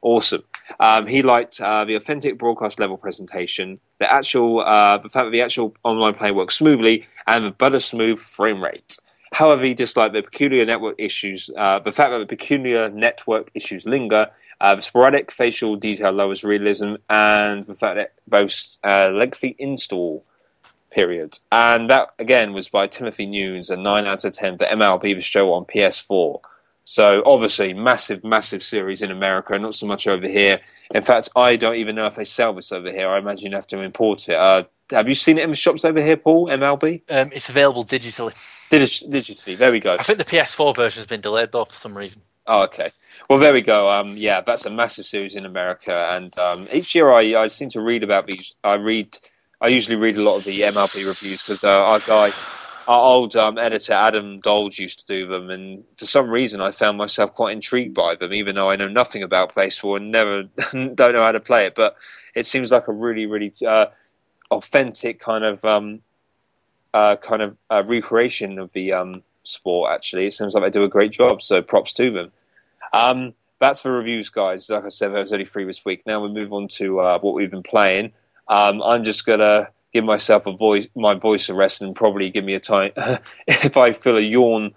[0.01, 0.43] Awesome.
[0.79, 5.31] Um, he liked uh, the authentic broadcast level presentation, the actual, uh, the fact that
[5.31, 8.97] the actual online play works smoothly, and the butter smooth frame rate.
[9.33, 13.85] However, he disliked the peculiar network issues, uh, the fact that the peculiar network issues
[13.85, 14.29] linger,
[14.61, 19.55] uh, the sporadic facial detail lowers realism, and the fact that it boasts a lengthy
[19.59, 20.23] install
[20.91, 21.37] period.
[21.51, 25.21] And that, again, was by Timothy Nunes, a 9 out of 10 for MLB The
[25.21, 26.39] Show on PS4.
[26.89, 30.61] So obviously, massive, massive series in America, not so much over here.
[30.95, 33.09] In fact, I don't even know if they sell this over here.
[33.09, 34.35] I imagine you have to import it.
[34.35, 36.47] Uh, have you seen it in the shops over here, Paul?
[36.47, 37.01] MLB?
[37.09, 38.33] Um, it's available digitally.
[38.71, 39.57] Digi- digitally.
[39.57, 39.95] There we go.
[39.97, 42.21] I think the PS4 version has been delayed though for some reason.
[42.45, 42.91] Oh, okay.
[43.29, 43.89] Well, there we go.
[43.89, 47.69] Um, yeah, that's a massive series in America, and um, each year I, I seem
[47.69, 48.55] to read about these.
[48.63, 49.17] I read.
[49.59, 52.31] I usually read a lot of the MLB reviews because uh, our guy
[52.87, 56.71] our old um, editor Adam Dolge used to do them, and for some reason I
[56.71, 60.43] found myself quite intrigued by them, even though I know nothing about PS4 and never
[60.71, 61.75] don't know how to play it.
[61.75, 61.97] But
[62.33, 63.87] it seems like a really, really uh,
[64.51, 65.99] authentic kind of um,
[66.97, 69.91] uh, kind of uh, recreation of the um, sport.
[69.91, 71.41] Actually, it seems like they do a great job.
[71.41, 72.31] So props to them.
[72.91, 74.69] Um, that's for reviews, guys.
[74.69, 76.03] Like I said, there was only three this week.
[76.05, 78.13] Now we move on to uh, what we've been playing.
[78.47, 82.45] Um, I'm just gonna give myself a voice, my voice a rest, and probably give
[82.45, 82.91] me a time
[83.47, 84.71] if I feel a yawn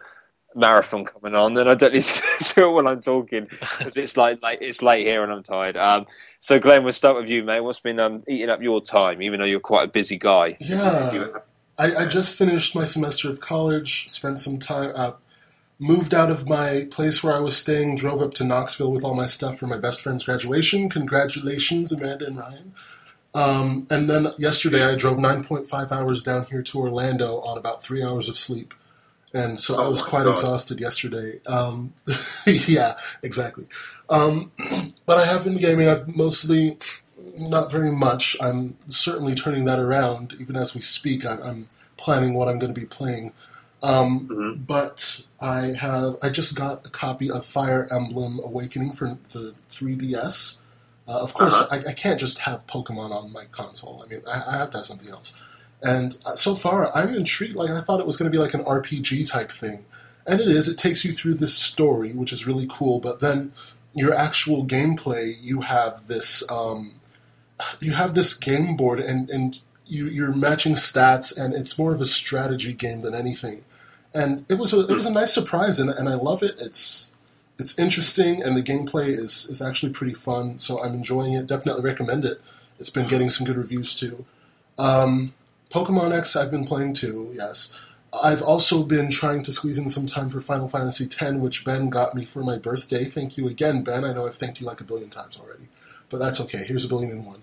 [0.54, 4.42] marathon coming on, then I don't listen to it when I'm talking because it's like,
[4.42, 5.76] like it's late here and I'm tired.
[5.76, 6.06] Um,
[6.38, 7.60] so, Glenn, we'll start with you, mate.
[7.60, 10.56] What's been um, eating up your time, even though you're quite a busy guy?
[10.58, 11.38] Yeah,
[11.80, 14.08] I, I just finished my semester of college.
[14.10, 15.20] Spent some time out.
[15.78, 19.14] Moved out of my place where I was staying, drove up to Knoxville with all
[19.14, 20.90] my stuff for my best friend's graduation.
[20.90, 22.74] Congratulations, Amanda and Ryan.
[23.34, 28.04] Um, and then yesterday I drove 9.5 hours down here to Orlando on about three
[28.04, 28.74] hours of sleep.
[29.32, 30.32] And so oh I was quite God.
[30.32, 31.40] exhausted yesterday.
[31.46, 31.94] Um,
[32.46, 33.68] yeah, exactly.
[34.10, 34.52] Um,
[35.06, 35.88] but I have been gaming.
[35.88, 36.76] I've mostly,
[37.38, 38.36] not very much.
[38.40, 40.34] I'm certainly turning that around.
[40.40, 41.66] Even as we speak, I'm, I'm
[41.96, 43.32] planning what I'm going to be playing.
[43.82, 44.62] Um, mm-hmm.
[44.62, 50.60] But I have, I just got a copy of Fire Emblem Awakening for the 3DS.
[51.08, 51.80] Uh, of course, uh-huh.
[51.86, 54.04] I, I, can't just have Pokemon on my console.
[54.04, 55.34] I mean, I, I have to have something else.
[55.82, 57.56] And uh, so far, I'm intrigued.
[57.56, 59.84] Like I thought it was going to be like an RPG type thing,
[60.26, 60.68] and it is.
[60.68, 63.00] It takes you through this story, which is really cool.
[63.00, 63.52] But then
[63.94, 66.99] your actual gameplay, you have this, um,
[67.80, 72.00] you have this game board, and and you, you're matching stats, and it's more of
[72.00, 73.64] a strategy game than anything.
[74.12, 76.60] And it was a it was a nice surprise, and, and I love it.
[76.60, 77.10] It's
[77.60, 81.46] it's interesting and the gameplay is, is actually pretty fun, so I'm enjoying it.
[81.46, 82.40] Definitely recommend it.
[82.78, 84.24] It's been getting some good reviews too.
[84.78, 85.34] Um,
[85.70, 87.78] Pokemon X I've been playing too, yes.
[88.12, 91.90] I've also been trying to squeeze in some time for Final Fantasy X, which Ben
[91.90, 93.04] got me for my birthday.
[93.04, 94.04] Thank you again, Ben.
[94.04, 95.68] I know I've thanked you like a billion times already,
[96.08, 96.64] but that's okay.
[96.64, 97.42] Here's a billion and one.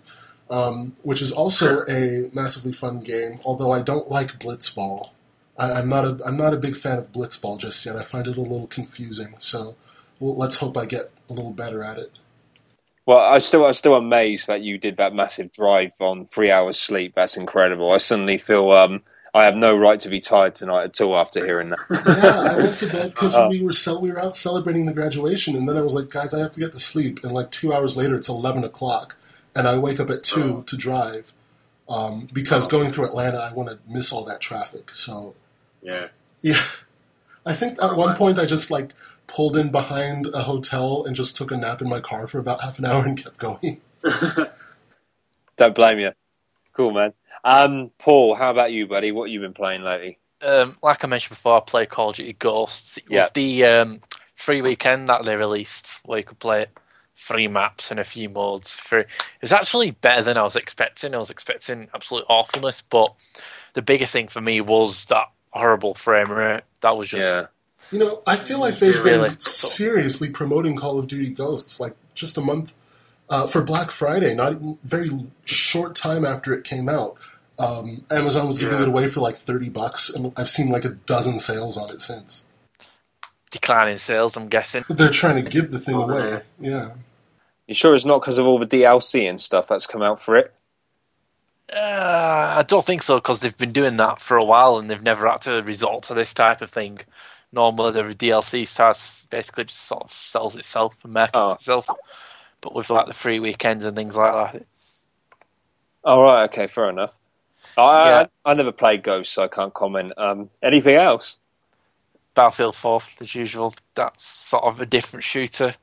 [0.50, 5.10] Um, which is also a massively fun game, although I don't like Blitzball.
[5.58, 7.98] I, am not a I'm not a big fan of Blitzball just yet.
[7.98, 9.36] I find it a little confusing.
[9.40, 9.76] So
[10.20, 12.12] well, let's hope I get a little better at it.
[13.06, 16.78] Well, I still I'm still amazed that you did that massive drive on three hours
[16.78, 17.16] sleep.
[17.16, 17.92] That's incredible.
[17.92, 19.02] I suddenly feel um,
[19.34, 21.80] I have no right to be tired tonight at all after hearing that.
[21.90, 24.94] yeah, I went to bed because uh, we were cel- we were out celebrating the
[24.94, 27.24] graduation, and then I was like, guys, I have to get to sleep.
[27.24, 29.16] And like two hours later, it's eleven o'clock,
[29.58, 31.34] and I wake up at two to drive
[31.90, 32.70] um, because oh.
[32.70, 34.92] going through Atlanta, I want to miss all that traffic.
[34.92, 35.36] So
[35.82, 36.08] yeah,
[36.42, 36.62] yeah.
[37.46, 38.94] I think at one point I just like
[39.26, 42.62] pulled in behind a hotel and just took a nap in my car for about
[42.62, 43.82] half an hour and kept going.
[45.58, 46.12] Don't blame you.
[46.74, 47.14] Cool, man.
[47.44, 49.12] Um, Paul, how about you, buddy?
[49.12, 50.20] What have you been playing lately?
[50.42, 52.98] Um, like I mentioned before, I play Call of Duty Ghosts.
[52.98, 53.22] It yeah.
[53.22, 54.02] was the um,
[54.36, 56.70] free weekend that they released where you could play it.
[57.20, 58.74] Three maps and a few modes.
[58.74, 59.08] For it
[59.42, 61.14] was actually better than I was expecting.
[61.14, 63.14] I was expecting absolute awfulness, but
[63.74, 66.62] the biggest thing for me was that horrible frame rate.
[66.82, 67.48] That was just yeah.
[67.92, 69.30] You know, I feel like they've really?
[69.30, 72.76] been seriously promoting Call of Duty Ghosts like just a month
[73.30, 75.10] uh, for Black Friday, not even very
[75.46, 77.16] short time after it came out.
[77.60, 78.84] Um, Amazon was giving yeah.
[78.84, 82.02] it away for like thirty bucks, and I've seen like a dozen sales on it
[82.02, 82.46] since.
[83.52, 84.38] declining sales.
[84.38, 84.84] I'm guessing.
[84.90, 86.24] They're trying to give the thing Oh, away.
[86.24, 86.42] really?
[86.60, 86.92] Yeah.
[87.68, 90.38] You sure it's not because of all the DLC and stuff that's come out for
[90.38, 90.54] it?
[91.72, 95.02] Uh, I don't think so because they've been doing that for a while and they've
[95.04, 97.00] never had to resort to this type of thing.
[97.52, 101.52] Normally, the DLC starts basically just sort of sells itself and markets Oh.
[101.54, 101.88] itself.
[102.62, 105.06] But with like the free weekends and things like that, it's
[106.06, 107.18] All right, okay, fair enough.
[107.76, 108.26] I, Yeah.
[108.46, 110.14] I, I never played Ghost, so I can't comment.
[110.18, 111.38] Um, anything else?
[112.34, 113.74] Battlefield 4 as usual.
[113.96, 115.76] That's sort of a different shooter,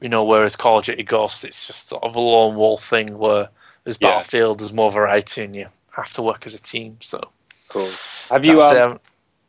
[0.00, 0.24] you know.
[0.24, 3.48] Whereas Call of Duty Ghost, it's just sort of a lone wolf thing where
[3.84, 4.10] there's Yeah.
[4.10, 6.98] Battlefield, there's more variety, and you have to work as a team.
[7.00, 7.20] So
[7.68, 7.90] Cool.
[8.30, 9.00] Have you um, it.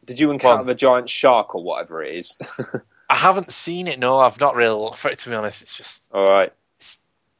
[0.06, 2.38] did you encounter Well- the giant shark or whatever it is?
[3.10, 3.99] I haven't seen it.
[3.99, 5.62] No, I've not really looked for it to be honest.
[5.64, 6.54] It's just All right.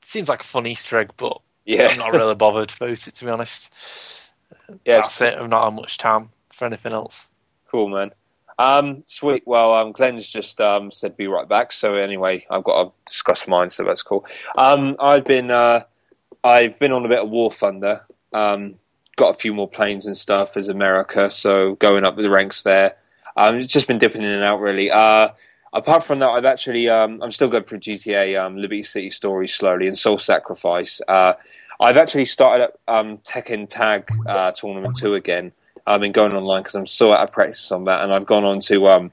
[0.01, 1.88] seems like a fun Easter egg, but Yeah.
[1.88, 3.70] I'm not really bothered about it to be honest.
[4.86, 5.38] yeah, That's it.
[5.38, 7.30] I've not had much time for anything else.
[7.70, 8.12] cool, man.
[8.62, 9.41] Um, sweet.
[9.47, 11.72] Well, um, Glenn's just um, said be right back.
[11.72, 14.24] So anyway, I've got to discuss mine, so that's cool.
[14.55, 15.84] Um, I've been uh,
[16.43, 18.01] I've been on a bit of War Thunder.
[18.34, 18.76] Um,
[19.16, 22.95] got a few more planes and stuff as America, so going up the ranks there.
[23.36, 24.91] Um, it's just been dipping in and out really.
[24.91, 25.30] Uh,
[25.74, 29.97] apart from that, I've actually I'm still going through GTA Liberty City Stories slowly and
[29.97, 31.01] Soul Sacrifice.
[31.07, 31.34] Uh,
[31.80, 35.51] I've actually started up Tekken Tag uh, Tournament two again.
[35.86, 38.43] I've been going online because I'm still out of practice on that, and I've gone
[38.43, 39.11] on to um,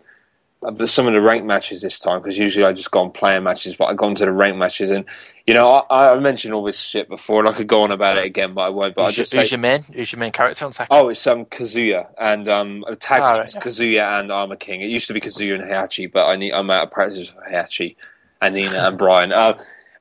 [0.87, 3.77] some of the ranked matches this time because usually I just go on player matches,
[3.77, 5.05] but I've gone to the ranked matches, and
[5.47, 8.19] you know I, I mentioned all this shit before, and I could go on about
[8.19, 8.95] it again, but I won't.
[8.95, 9.83] But I just your, who's say, your main?
[9.85, 10.89] Who's your main character on Tekken?
[10.91, 13.65] oh, it's um Kazuya and um a tag team right.
[13.65, 14.81] Kazuya and Armor King.
[14.81, 17.45] It used to be Kazuya and Heihachi, but I need I'm out of practice with
[17.45, 17.97] Heihachi
[18.43, 19.33] and Nina and Brian.
[19.33, 19.59] Uh,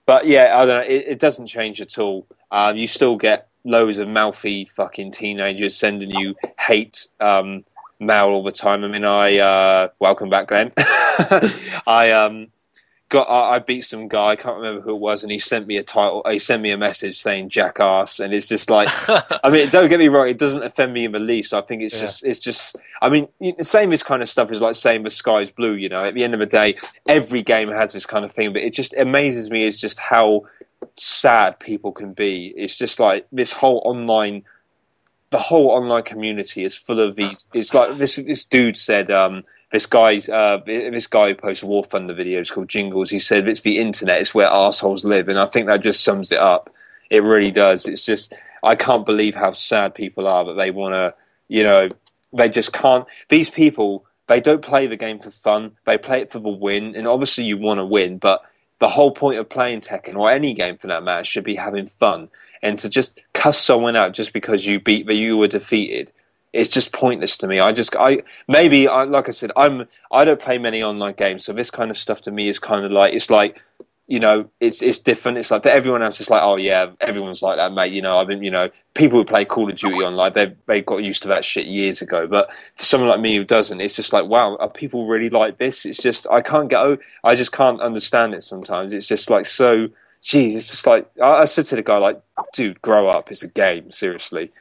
[0.07, 0.87] but yeah, I don't know.
[0.87, 2.25] It, it doesn't change at all.
[2.49, 7.63] Um, you still get loads of mouthy fucking teenagers sending you hate um,
[7.99, 8.83] mail all the time.
[8.83, 10.71] I mean, I uh, welcome back, Glenn.
[11.85, 12.47] I um,
[13.09, 14.27] got I, I beat some guy.
[14.29, 16.23] I can't remember who it was, and he sent me a title.
[16.29, 18.87] He sent me a message saying "jackass," and it's just like.
[19.43, 21.53] I mean, don't get me wrong; it doesn't offend me in the least.
[21.53, 22.01] I think it's Yeah.
[22.01, 22.77] just, it's just.
[23.01, 25.73] I mean, the same this kind of stuff is like saying the sky's blue.
[25.73, 28.53] You know, at the end of the day, every game has this kind of thing,
[28.53, 30.43] but it just amazes me is just how
[30.97, 32.53] sad people can be.
[32.55, 34.43] It's just like this whole online,
[35.29, 37.47] the whole online community is full of these.
[37.53, 38.17] It's like this.
[38.17, 42.69] This dude said, um, this guy's, uh, this guy who posts War Thunder videos called
[42.69, 43.09] Jingles.
[43.09, 44.21] He said, "It's the internet.
[44.21, 46.69] It's where assholes live," and I think that just sums it up.
[47.09, 47.85] It really does.
[47.85, 51.15] It's just I can't believe how sad people are that they want to,
[51.47, 51.89] you know,
[52.33, 53.07] they just can't.
[53.29, 55.71] These people they don't play the game for fun.
[55.85, 58.41] They play it for the win, and obviously you want to win, but
[58.79, 61.87] the whole point of playing Tekken or any game for that matter should be having
[61.87, 62.29] fun.
[62.61, 66.11] And to just cuss someone out just because you beat, that you were defeated,
[66.53, 67.59] it's just pointless to me.
[67.59, 71.45] I just, I maybe, I, like I said, I'm, I don't play many online games,
[71.45, 73.61] so this kind of stuff to me is kind of like it's like
[74.07, 75.37] you know, it's it's different.
[75.37, 77.91] It's like for everyone else, it's like, oh yeah, everyone's like that, mate.
[77.91, 80.81] You know, I've been, you know, people who play Call of Duty online, they they
[80.81, 82.25] got used to that shit years ago.
[82.25, 85.57] But for someone like me who doesn't, it's just like, wow, are people really like
[85.57, 85.85] this?
[85.85, 88.93] It's just I can't get, I just can't understand it sometimes.
[88.93, 89.89] It's just like so,
[90.21, 92.21] geez, it's just like I, I said to the guy, like,
[92.53, 93.29] dude, grow up.
[93.29, 94.51] It's a game, seriously.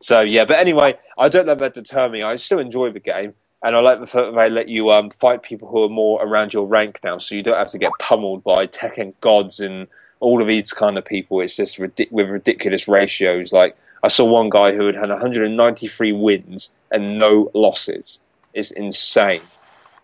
[0.00, 2.24] So yeah, but anyway, I don't let that deter me.
[2.24, 3.34] I still enjoy the game.
[3.62, 6.22] And I like the fact that they let you um, fight people who are more
[6.22, 9.88] around your rank now, so you don't have to get pummeled by Tekken gods and
[10.20, 11.40] all of these kind of people.
[11.40, 13.52] It's just with ridiculous ratios.
[13.52, 18.20] Like I saw one guy who had had 193 wins and no losses.
[18.54, 19.42] It's insane.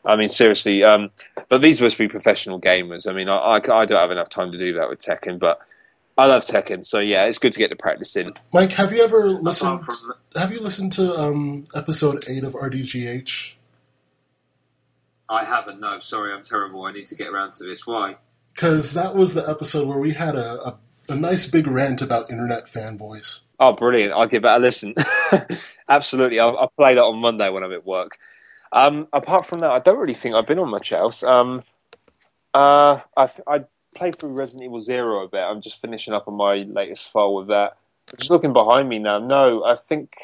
[0.05, 0.83] I mean, seriously.
[0.83, 1.11] Um,
[1.49, 3.09] but these must be professional gamers.
[3.09, 5.61] I mean, I, I, I don't have enough time to do that with Tekken, but
[6.17, 6.85] I love Tekken.
[6.85, 8.35] So yeah, it's good to get the practice in.
[8.53, 9.81] Mike, have you ever listened?
[9.81, 13.55] Apart Have you listened to um, episode eight of RDGH?
[15.29, 15.81] I haven't.
[15.81, 16.85] No, sorry, I'm terrible.
[16.85, 17.87] I need to get around to this.
[17.87, 18.17] Why?
[18.55, 22.31] Because that was the episode where we had a, a, a nice big rant about
[22.31, 23.41] internet fanboys.
[23.59, 24.13] Oh, brilliant!
[24.13, 24.95] I'll give that a listen.
[25.89, 28.19] Absolutely, I'll, I'll play that on Monday when I'm at work.
[28.73, 31.23] Um, apart from that, I don't really think I've been on much else.
[31.23, 31.63] Um,
[32.53, 33.65] uh, I, I
[33.95, 35.41] played through Resident Evil Zero a bit.
[35.41, 37.77] I'm just finishing up on my latest file with that.
[38.19, 39.19] Just looking behind me now.
[39.19, 40.17] No, I think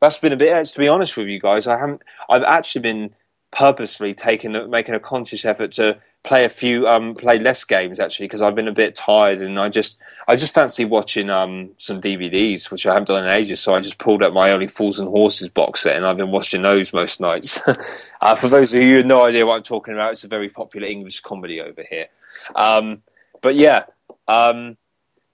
[0.00, 0.66] that's been a bit.
[0.66, 2.02] To be honest with you guys, I haven't.
[2.28, 3.14] I've actually been
[3.52, 8.26] purposely taking making a conscious effort to play a few um play less games actually
[8.26, 12.00] because I've been a bit tired and I just I just fancy watching um some
[12.00, 14.98] DVDs which I haven't done in ages so I just pulled up my Only Fools
[14.98, 17.60] and Horses box set and I've been watching those most nights.
[18.22, 20.28] uh, for those of you who have no idea what I'm talking about, it's a
[20.28, 22.06] very popular English comedy over here.
[22.54, 23.02] Um,
[23.40, 23.84] but yeah,
[24.28, 24.76] um,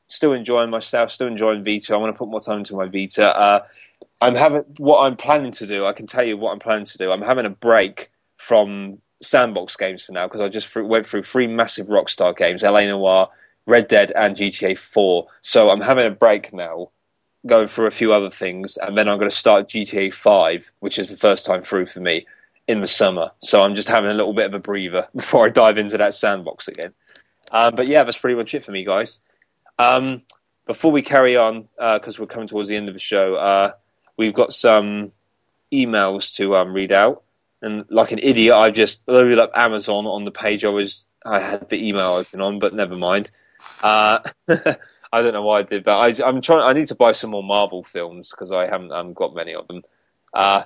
[0.08, 1.94] still enjoying myself, still enjoying Vita.
[1.94, 3.26] I want to put more time into my Vita.
[3.36, 3.64] Uh,
[4.20, 5.84] I'm having what I'm planning to do.
[5.84, 7.10] I can tell you what I'm planning to do.
[7.10, 11.46] I'm having a break from sandbox games for now because I just went through three
[11.46, 13.28] massive Rockstar games: LA Noire,
[13.66, 15.26] Red Dead, and GTA Four.
[15.40, 16.90] So I'm having a break now,
[17.46, 20.98] going through a few other things, and then I'm going to start GTA Five, which
[20.98, 22.26] is the first time through for me
[22.68, 23.30] in the summer.
[23.40, 26.14] So I'm just having a little bit of a breather before I dive into that
[26.14, 26.92] sandbox again.
[27.50, 29.20] Um, but yeah, that's pretty much it for me, guys.
[29.78, 30.22] Um,
[30.66, 33.72] before we carry on, because uh, we're coming towards the end of the show, uh,
[34.18, 35.12] we've got some
[35.72, 37.22] emails to um, read out.
[37.62, 41.40] And like an idiot, I just loaded up Amazon on the page I was I
[41.40, 43.30] had the email open on, but never mind.
[43.82, 44.20] Uh,
[45.12, 46.62] I don't know why I did, but I, am trying.
[46.62, 49.66] I need to buy some more Marvel films because I haven't um, got many of
[49.66, 49.82] them.
[50.32, 50.64] Uh,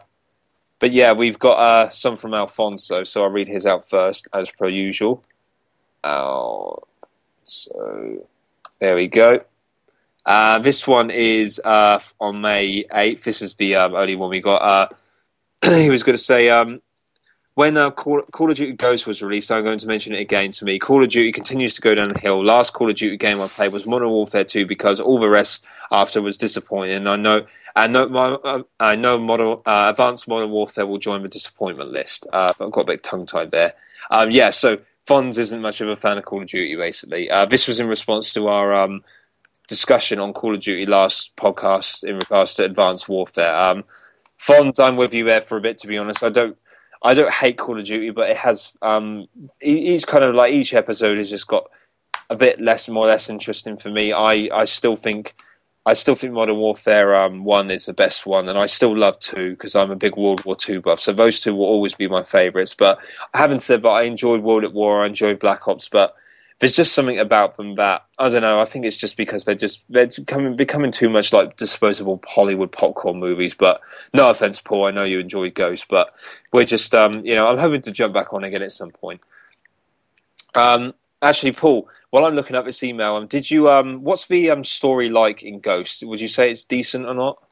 [0.83, 4.51] but yeah, we've got uh, some from Alfonso, so I'll read his out first, as
[4.51, 5.22] per usual.
[6.03, 6.74] Uh,
[7.45, 8.26] so
[8.80, 9.43] there we go.
[10.26, 13.22] Uh, this one is uh, on May 8th.
[13.22, 14.57] This is the um, only one we got.
[14.57, 14.89] Uh,
[15.72, 16.83] he was going to say, um,
[17.55, 20.53] when uh, Call, Call, of Duty Ghost was released, I'm going to mention it again
[20.53, 20.79] to me.
[20.79, 22.43] Call of Duty continues to go down the hill.
[22.43, 25.67] Last Call of Duty game I played was Modern Warfare 2 because all the rest
[25.91, 26.97] after was disappointing.
[26.97, 27.45] And I know,
[27.77, 31.91] I know, my, uh, I know model, uh, Advanced Modern Warfare will join the disappointment
[31.91, 32.27] list.
[32.33, 33.75] Uh, I've got a bit tongue tied there.
[34.11, 37.31] Um, yeah, so Fonz isn't much of a fan of Call of Duty, basically.
[37.31, 39.05] Uh, this was in response to our um,
[39.69, 43.55] discussion on Call of Duty last podcast in regards to Advanced Warfare.
[43.55, 43.85] Um,
[44.39, 45.79] Fonz, I'm with you there for a bit.
[45.79, 46.57] To be honest, I don't,
[47.03, 49.27] I don't hate Call of Duty, but it has um,
[49.61, 51.69] each kind of like each episode has just got
[52.31, 54.13] a bit less, more less interesting for me.
[54.13, 55.35] I, I still think
[55.85, 59.19] I still think Modern Warfare um, One is the best one, and I still love
[59.19, 61.01] Two because I'm a big World War Two buff.
[61.01, 62.75] So those two will always be my favourites.
[62.75, 62.99] But
[63.35, 66.15] I haven't said that I enjoyed World at War, I enjoyed Black Ops, but
[66.63, 68.61] there's just something about them that I don't know.
[68.61, 72.71] I think it's just because they're just they're becoming becoming too much like disposable Hollywood
[72.71, 73.53] popcorn movies.
[73.53, 73.81] But
[74.15, 74.85] no offense, Paul.
[74.85, 76.15] I know you enjoy Ghost, but
[76.53, 79.23] we're just um, you know I'm hoping to jump back on again at some point.
[80.55, 84.49] Um, actually, Paul, while I'm looking up this email, um, did you um, what's the
[84.51, 86.05] um story like in Ghost?
[86.05, 87.43] Would you say it's decent or not?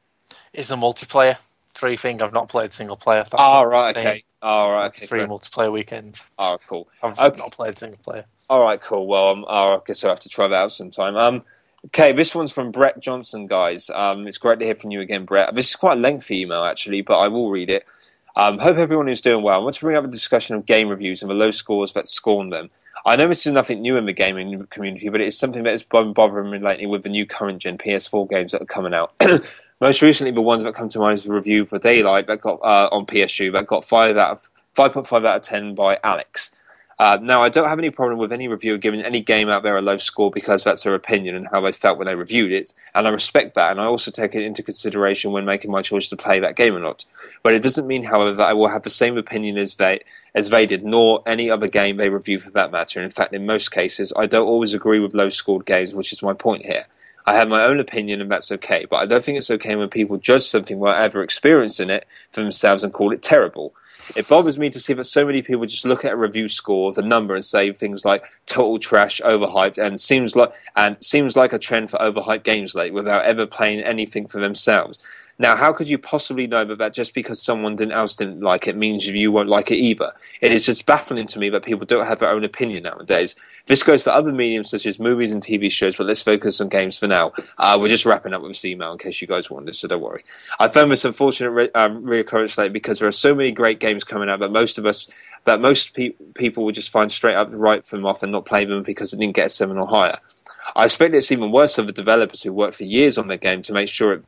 [0.53, 1.35] It's a multiplayer
[1.73, 2.21] free thing.
[2.21, 3.25] I've not played single player.
[3.33, 4.23] Oh right, okay.
[4.41, 5.05] All right, okay.
[5.05, 6.17] Free multiplayer weekend.
[6.39, 6.87] Oh, cool.
[7.03, 7.37] I've okay.
[7.37, 8.23] not played single player.
[8.51, 9.07] All right, cool.
[9.07, 11.15] Well, um, I guess I'll have to try that out sometime.
[11.15, 11.43] Um,
[11.85, 13.89] okay, this one's from Brett Johnson, guys.
[13.95, 15.55] Um, it's great to hear from you again, Brett.
[15.55, 17.85] This is quite a lengthy email, actually, but I will read it.
[18.35, 19.55] Um, hope everyone is doing well.
[19.55, 22.07] I want to bring up a discussion of game reviews and the low scores that
[22.07, 22.69] scorn them.
[23.05, 25.71] I know this is nothing new in the gaming community, but it is something that
[25.71, 28.93] has been bothering me lately with the new current gen PS4 games that are coming
[28.93, 29.13] out.
[29.79, 32.59] Most recently, the ones that come to mind is the review for Daylight that got
[32.61, 35.97] uh, on PSU that got five out of five point five out of ten by
[36.03, 36.51] Alex.
[37.01, 39.75] Uh, now, I don't have any problem with any reviewer giving any game out there
[39.75, 42.75] a low score because that's their opinion and how they felt when they reviewed it,
[42.93, 46.07] and I respect that, and I also take it into consideration when making my choice
[46.09, 47.05] to play that game or not.
[47.41, 50.01] But it doesn't mean, however, that I will have the same opinion as they
[50.35, 53.01] as they did, nor any other game they review for that matter.
[53.01, 56.21] In fact, in most cases, I don't always agree with low scored games, which is
[56.21, 56.85] my point here.
[57.25, 58.85] I have my own opinion, and that's okay.
[58.85, 62.41] But I don't think it's okay when people judge something without ever experiencing it for
[62.41, 63.73] themselves and call it terrible.
[64.15, 66.91] It bothers me to see that so many people just look at a review score,
[66.91, 71.53] the number, and say things like "total trash," "overhyped," and seems like and seems like
[71.53, 74.99] a trend for overhyped games late without ever playing anything for themselves.
[75.41, 78.67] Now, how could you possibly know that, that just because someone didn't else didn't like
[78.67, 80.11] it means you won't like it either?
[80.39, 83.35] It is just baffling to me that people don't have their own opinion nowadays.
[83.65, 86.69] This goes for other mediums such as movies and TV shows, but let's focus on
[86.69, 87.33] games for now.
[87.57, 90.03] Uh, we're just wrapping up with this email in case you guys wondered, so don't
[90.03, 90.23] worry.
[90.59, 94.03] I found this unfortunate re- um, reoccurrence late because there are so many great games
[94.03, 95.07] coming out that most of us,
[95.45, 98.63] that most pe- people would just find straight up right from off and not play
[98.63, 100.19] them because it didn't get a seven or higher.
[100.75, 103.61] I expect it's even worse for the developers who worked for years on their game
[103.63, 104.23] to make sure it,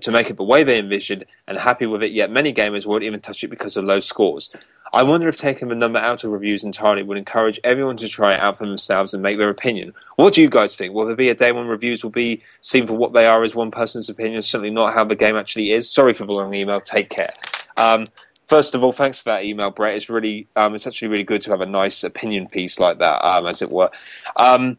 [0.00, 2.12] to make it the way they envisioned and happy with it.
[2.12, 4.54] Yet many gamers won't even touch it because of low scores.
[4.92, 8.34] I wonder if taking the number out of reviews entirely would encourage everyone to try
[8.34, 9.94] it out for themselves and make their opinion.
[10.16, 10.92] What do you guys think?
[10.92, 13.54] Will there be a day when reviews will be seen for what they are as
[13.54, 15.88] one person's opinion, certainly not how the game actually is?
[15.88, 16.80] Sorry for the long email.
[16.80, 17.32] Take care.
[17.76, 18.06] Um,
[18.46, 19.94] first of all, thanks for that email, Brett.
[19.94, 23.24] It's really, um, it's actually really good to have a nice opinion piece like that,
[23.24, 23.90] um, as it were.
[24.36, 24.76] Um,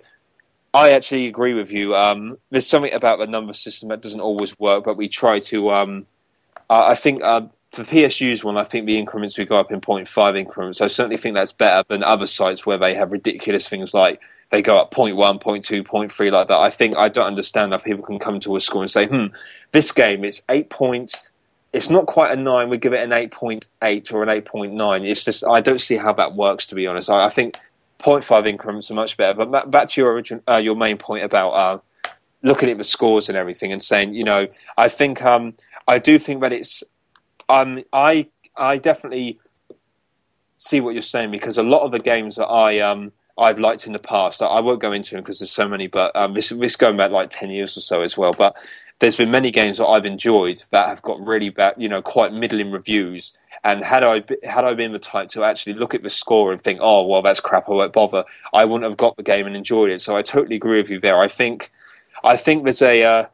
[0.74, 1.96] I actually agree with you.
[1.96, 5.72] Um, there's something about the number system that doesn't always work, but we try to.
[5.72, 6.06] Um,
[6.70, 7.42] I think uh,
[7.72, 10.80] for PSU's one, I think the increments we go up in 0.5 increments.
[10.80, 14.62] I certainly think that's better than other sites where they have ridiculous things like they
[14.62, 16.58] go up 0.1, 0.2, 0.3 like that.
[16.58, 19.28] I think I don't understand how people can come to a score and say, hmm,
[19.72, 21.16] this game it's eight point.
[21.74, 22.70] It's not quite a nine.
[22.70, 25.10] We give it an 8.8 or an 8.9.
[25.10, 26.66] It's just I don't see how that works.
[26.68, 27.58] To be honest, I, I think
[28.02, 29.46] 0.5 increments are much better.
[29.46, 31.80] But back to your original, uh, your main point about uh,
[32.42, 34.48] looking at the scores and everything and saying, you know,
[34.78, 35.56] I think um,
[35.88, 36.84] I do think that it's
[37.50, 39.40] um, I I definitely
[40.58, 43.88] see what you're saying because a lot of the games that I um I've liked
[43.88, 46.34] in the past, I, I won't go into them because there's so many, but um,
[46.34, 48.34] this this going back like ten years or so as well.
[48.38, 48.56] But
[49.02, 52.34] there's been many games that I've enjoyed that have got really bad, you know, quite
[52.34, 53.34] middling reviews.
[53.64, 56.62] And had I had I been the type to actually look at the score and
[56.62, 58.24] think, oh well, that's crap, I won't bother,
[58.54, 60.02] I wouldn't have got the game and enjoyed it.
[60.02, 61.18] So I totally agree with you there.
[61.18, 61.72] I think
[62.24, 63.26] I think there's a uh,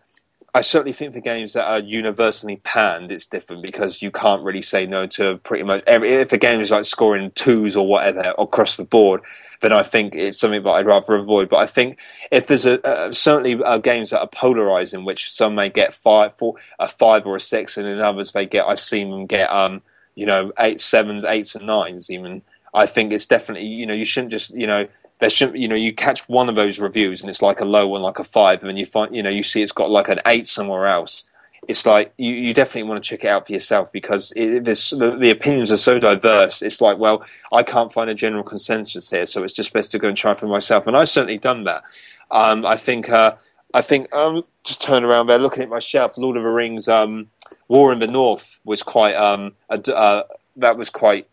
[0.58, 4.64] I certainly think for games that are universally panned, it's different because you can't really
[4.64, 6.12] say no to pretty much every.
[6.14, 9.22] If a game is like scoring twos or whatever across the board,
[9.62, 11.47] then I think it's something that I'd rather avoid.
[11.49, 11.99] But I think
[12.32, 16.36] if there's a uh, certainly uh, games that are polarizing, which some may get five,
[16.36, 18.66] four, a five or a six, and in others they get.
[18.66, 19.84] I've seen them get um,
[20.16, 22.10] you know, eight, sevens, eights, and nines.
[22.10, 22.41] Even
[22.74, 24.88] I think it's definitely you know you shouldn't just you know
[25.20, 27.88] there should you know you catch one of those reviews and it's like a low
[27.88, 30.09] one like a five and then you find you know you see it's got like
[30.09, 31.24] an eight somewhere else.
[31.68, 34.91] It's like you, you definitely want to check it out for yourself because it, this,
[34.91, 36.61] the, the, opinions are so diverse.
[36.61, 39.99] It's like well i can't find a general consensus here so it's just best to
[39.99, 41.84] go and try for myself and i've certainly done that.
[42.30, 43.36] Um, i think uh,
[43.74, 46.88] i think um, just turn around there looking at my shelf lord of the rings
[46.88, 47.30] um,
[47.68, 50.24] war in the north was quite um, a, uh,
[50.57, 51.28] that was quite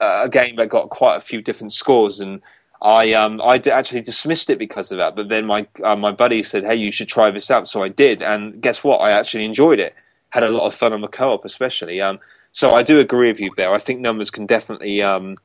[0.00, 2.40] uh, a game that got quite a few different scores and
[2.80, 5.16] I um I actually dismissed it because of that.
[5.16, 7.88] But then my uh, my buddy said, "Hey, you should try this out." So I
[7.88, 8.98] did, and guess what?
[8.98, 9.94] I actually enjoyed it.
[10.30, 12.00] Had a lot of fun on the co-op, especially.
[12.00, 12.20] Um,
[12.52, 13.72] so I do agree with you there.
[13.72, 15.36] I think numbers can definitely um,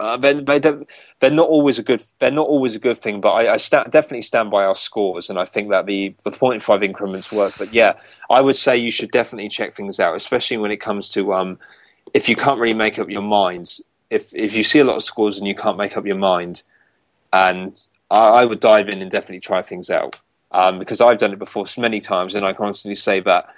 [0.00, 0.58] uh, they, they
[1.20, 3.84] they're not always a good they're not always a good thing, but I, I sta-
[3.84, 7.54] definitely stand by our scores, and I think that the the point five increments work.
[7.56, 7.94] But yeah,
[8.28, 11.58] I would say you should definitely check things out, especially when it comes to um,
[12.12, 13.80] if you can't really make up your minds
[14.12, 16.62] if if you see a lot of scores and you can't make up your mind,
[17.32, 17.74] and
[18.10, 20.18] I, I would dive in and definitely try things out
[20.52, 23.48] um, because I've done it before many times, and I constantly say that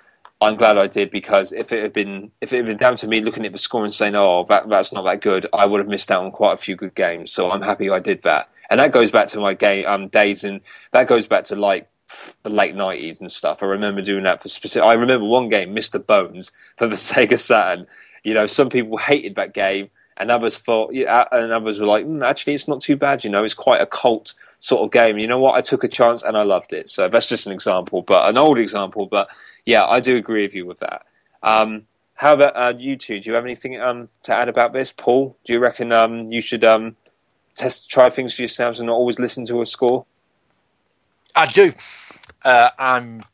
[0.41, 3.09] I'm glad I did because if it had been if it had been down to
[3.09, 5.81] me looking at the score and saying, "Oh, that that's not that good," I would
[5.81, 7.33] have missed out on quite a few good games.
[7.33, 10.45] So I'm happy I did that, and that goes back to my game um, days,
[10.45, 10.61] and
[10.93, 11.89] that goes back to like
[12.45, 13.63] the late nineties and stuff.
[13.63, 14.87] I remember doing that for specific.
[14.87, 16.05] I remember one game, Mr.
[16.05, 17.89] Bones, for the Sega Saturn.
[18.23, 22.07] You know, some people hated that game and others thought, yeah, and others were like,
[22.07, 23.25] mm, actually, it's not too bad.
[23.25, 25.19] You know, it's quite a cult sort of game.
[25.19, 25.57] You know what?
[25.57, 26.89] I took a chance and I loved it.
[26.89, 29.07] So that's just an example, but an old example.
[29.07, 29.29] But
[29.67, 31.07] yeah, I do agree with you with that.
[31.43, 33.21] Um, how about uh, you two?
[33.21, 35.37] Do you have anything um, to add about this, Paul?
[35.45, 36.97] Do you reckon um, you should um,
[37.55, 40.07] test, try things for yourselves, and not always listen to a score?
[41.35, 41.73] I do.
[42.45, 43.25] Uh, I'm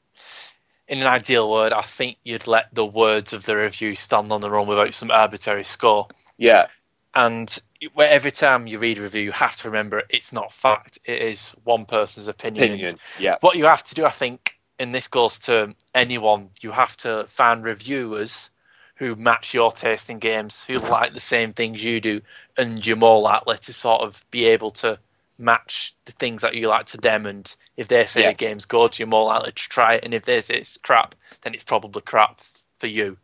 [0.89, 1.72] in an ideal world.
[1.72, 5.11] I think you'd let the words of the review stand on their own without some
[5.11, 6.09] arbitrary score.
[6.41, 6.66] Yeah.
[7.14, 7.57] And
[7.99, 10.99] every time you read a review, you have to remember it's not fact.
[11.05, 12.64] It is one person's opinion.
[12.64, 12.99] Opinion.
[13.18, 13.36] Yeah.
[13.41, 17.26] What you have to do, I think, and this goes to anyone, you have to
[17.28, 18.51] find reviewers
[18.95, 22.20] who match your taste in games, who like the same things you do,
[22.57, 24.99] and you're more likely to sort of be able to
[25.38, 27.26] match the things that you like to them.
[27.26, 28.36] And if they say yes.
[28.38, 30.05] the game's good, you're more likely to try it.
[30.05, 32.41] And if they say it's crap, then it's probably crap
[32.78, 33.16] for you.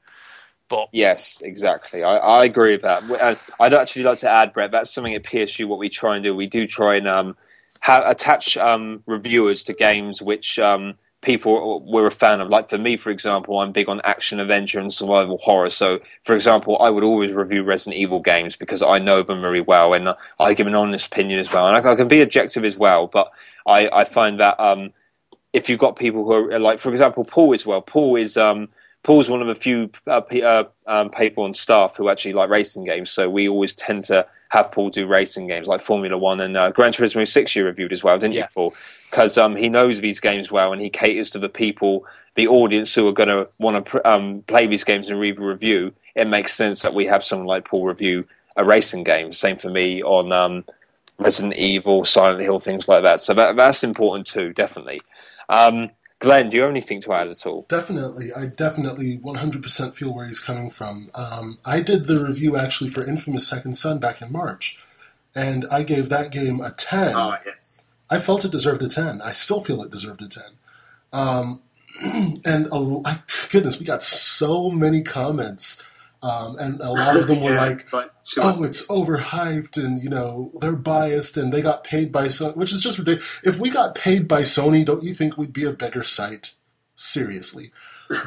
[0.68, 2.02] But yes, exactly.
[2.02, 3.08] I, I agree with that.
[3.08, 4.72] Uh, I'd actually like to add, Brett.
[4.72, 5.66] That's something at PSU.
[5.68, 7.36] What we try and do, we do try and um,
[7.80, 12.48] ha- attach um, reviewers to games which um, people were a fan of.
[12.48, 15.70] Like for me, for example, I'm big on action, adventure, and survival horror.
[15.70, 19.60] So, for example, I would always review Resident Evil games because I know them very
[19.60, 20.08] well, and
[20.40, 21.68] I give an honest opinion as well.
[21.68, 23.30] And I, I can be objective as well, but
[23.66, 24.92] I, I find that um,
[25.52, 27.82] if you've got people who are like, for example, Paul as well.
[27.82, 28.68] Paul is um,
[29.07, 32.82] Paul's one of the few uh, uh, um, people on staff who actually like racing
[32.82, 36.57] games, so we always tend to have Paul do racing games like Formula One and
[36.57, 37.54] uh, Gran Turismo Six.
[37.54, 38.42] You reviewed as well, didn't yeah.
[38.42, 38.74] you, Paul?
[39.09, 42.04] Because um, he knows these games well and he caters to the people,
[42.34, 45.44] the audience who are going to want to um, play these games and read a
[45.44, 45.94] review.
[46.16, 48.26] It makes sense that we have someone like Paul review
[48.57, 49.30] a racing game.
[49.30, 50.64] Same for me on um,
[51.20, 53.20] Resident Evil, Silent Hill, things like that.
[53.20, 55.00] So that, that's important too, definitely.
[55.48, 57.66] Um, Glenn, do you have anything to add at all?
[57.68, 58.30] Definitely.
[58.34, 61.10] I definitely 100% feel where he's coming from.
[61.14, 64.78] Um, I did the review actually for Infamous Second Son back in March,
[65.34, 67.14] and I gave that game a 10.
[67.14, 67.82] Oh, yes.
[68.08, 69.20] I felt it deserved a 10.
[69.20, 70.42] I still feel it deserved a 10.
[71.12, 71.60] Um,
[72.44, 75.82] and a, goodness, we got so many comments
[76.26, 80.50] um, and a lot of them were yeah, like, "Oh, it's overhyped," and you know
[80.60, 83.40] they're biased, and they got paid by Sony, which is just ridiculous.
[83.44, 86.54] If we got paid by Sony, don't you think we'd be a better site?
[86.96, 87.70] Seriously,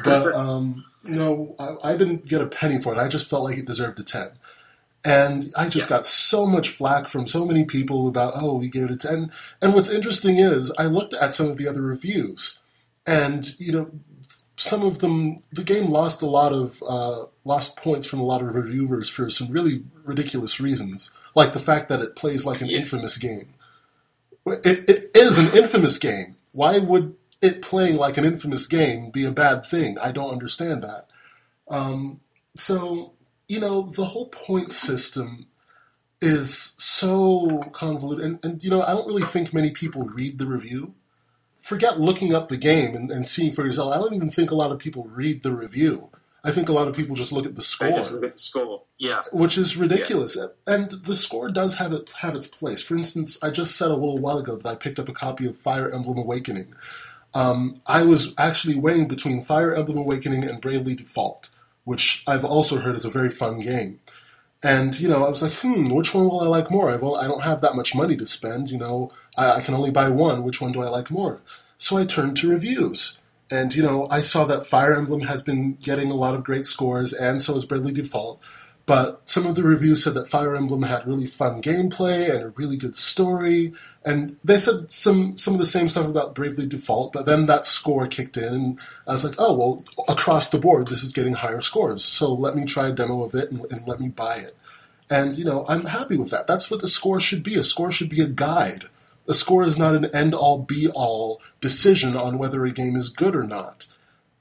[0.02, 2.98] but um, you know, I, I, didn't get a penny for it.
[2.98, 4.30] I just felt like it deserved a ten,
[5.04, 5.96] and I just yeah.
[5.96, 9.30] got so much flack from so many people about, "Oh, we gave it a 10.
[9.60, 12.60] And what's interesting is, I looked at some of the other reviews,
[13.06, 13.90] and you know,
[14.60, 18.42] some of them, the game lost a lot of uh, lost points from a lot
[18.42, 22.68] of reviewers for some really ridiculous reasons, like the fact that it plays like an
[22.68, 22.80] Yes.
[22.80, 23.48] infamous game.
[24.46, 26.36] It, it is an infamous game.
[26.52, 29.96] Why would it playing like an infamous game be a bad thing?
[29.98, 31.06] I don't understand that.
[31.68, 32.20] Um,
[32.54, 33.12] so
[33.48, 35.46] you know, the whole point system
[36.20, 40.46] is so convoluted, and, and you know, I don't really think many people read the
[40.46, 40.94] review
[41.60, 43.94] forget looking up the game and, and seeing for yourself.
[43.94, 46.10] I don't even think a lot of people read the review.
[46.42, 48.32] I think a lot of people just look at the They score, just look at
[48.32, 48.82] the score.
[48.98, 49.22] Yeah.
[49.32, 50.38] which is ridiculous.
[50.66, 52.82] And the score does have it have its place.
[52.82, 55.46] For instance, I just said a little while ago that I picked up a copy
[55.46, 56.74] of Fire Emblem Awakening.
[57.34, 61.50] Um, I was actually weighing between Fire Emblem Awakening and Bravely Default,
[61.84, 64.00] which I've also heard is a very fun game.
[64.62, 66.90] And you know, I was like, hmm, which one will I like more?
[66.90, 68.70] I've, I don't have that much money to spend.
[68.70, 70.42] You know, I, I can only buy one.
[70.42, 71.40] Which one do I like more?
[71.78, 73.16] So I turned to reviews,
[73.50, 76.66] and you know, I saw that Fire Emblem has been getting a lot of great
[76.66, 78.40] scores, and so has Bravely Default.
[78.90, 82.48] But some of the reviews said that Fire Emblem had really fun gameplay and a
[82.48, 83.72] really good story,
[84.04, 87.12] and they said some some of the same stuff about Bravely Default.
[87.12, 90.88] But then that score kicked in, and I was like, oh well, across the board,
[90.88, 92.04] this is getting higher scores.
[92.04, 94.56] So let me try a demo of it and, and let me buy it.
[95.08, 96.48] And you know, I'm happy with that.
[96.48, 97.54] That's what a score should be.
[97.54, 98.86] A score should be a guide.
[99.28, 103.08] A score is not an end all be all decision on whether a game is
[103.08, 103.86] good or not.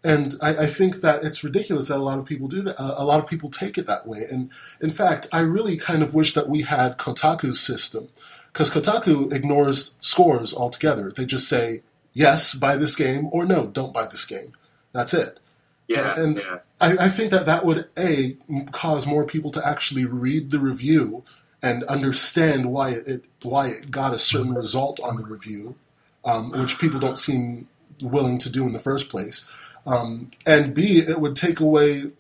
[0.04, 2.80] And I, I think that it's ridiculous that a lot of people do that.
[2.80, 4.20] Uh, a lot of people take it that way.
[4.32, 8.08] And in fact, I really kind of wish that we had Kotaku's system,
[8.54, 11.12] because Kotaku ignores scores altogether.
[11.12, 11.84] They just say
[12.14, 14.54] yes, buy this game, or no, don't buy this game.
[14.94, 15.40] That's it.
[15.88, 16.18] Yeah.
[16.18, 16.60] And- yeah.
[16.80, 18.38] I, I think that that would a
[18.72, 21.24] cause more people to actually read the review
[21.62, 25.76] and understand why it, it why it got a certain result on the review,
[26.24, 27.68] um, which people don't seem
[28.02, 29.46] willing to do in the first place.
[29.90, 32.12] Um, and b it would take away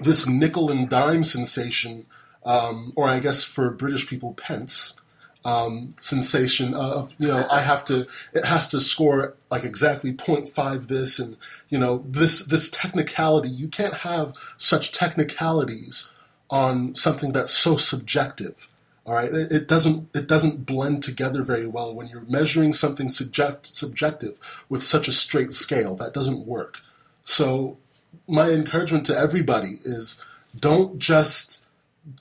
[0.00, 2.06] this nickel and dime sensation,
[2.46, 4.94] um, or I guess for British people, pence
[5.44, 10.86] um, sensation of you know I have to it has to score like exactly 0.5
[10.88, 11.36] this and
[11.68, 16.10] you know this this technicality you can't have such technicalities
[16.50, 18.68] on something that's so subjective
[19.06, 19.30] all right?
[19.30, 24.38] It, it doesn't it doesn't blend together very well when you're measuring something subject, subjective
[24.70, 25.94] with such a straight scale.
[25.94, 26.80] That doesn't work
[27.24, 27.78] so
[28.28, 30.22] my encouragement to everybody is
[30.58, 31.66] don't just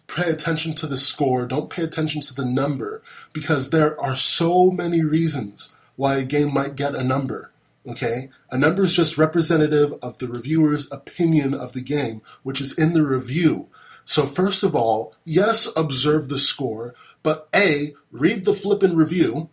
[0.07, 4.71] pay attention to the score, don't pay attention to the number, because there are so
[4.71, 7.51] many reasons why a game might get a number.
[7.87, 8.29] Okay?
[8.49, 12.93] A number is just representative of the reviewer's opinion of the game, which is in
[12.93, 13.67] the review.
[14.05, 19.49] So, first of all, yes, observe the score, but A, read the flippin' review,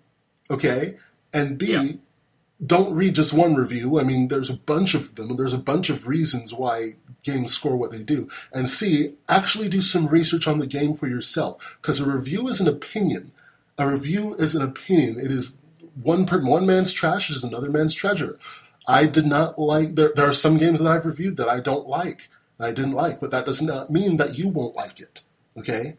[0.50, 0.96] okay?
[1.32, 1.92] And B, Yeah.
[2.64, 3.98] Don't read just one review.
[3.98, 5.36] I mean, there's a bunch of them.
[5.36, 6.92] There's a bunch of reasons why
[7.24, 8.28] games score what they do.
[8.52, 11.78] And C, actually do some research on the game for yourself.
[11.80, 13.32] Because a review is an opinion.
[13.78, 15.18] A review is an opinion.
[15.18, 15.60] It is
[16.02, 18.38] one per, one man's trash is another man's treasure.
[18.86, 19.94] I did not like.
[19.94, 22.28] There, there are some games that I've reviewed that I don't like.
[22.58, 25.22] I didn't like, but that does not mean that you won't like it.
[25.56, 25.96] Okay.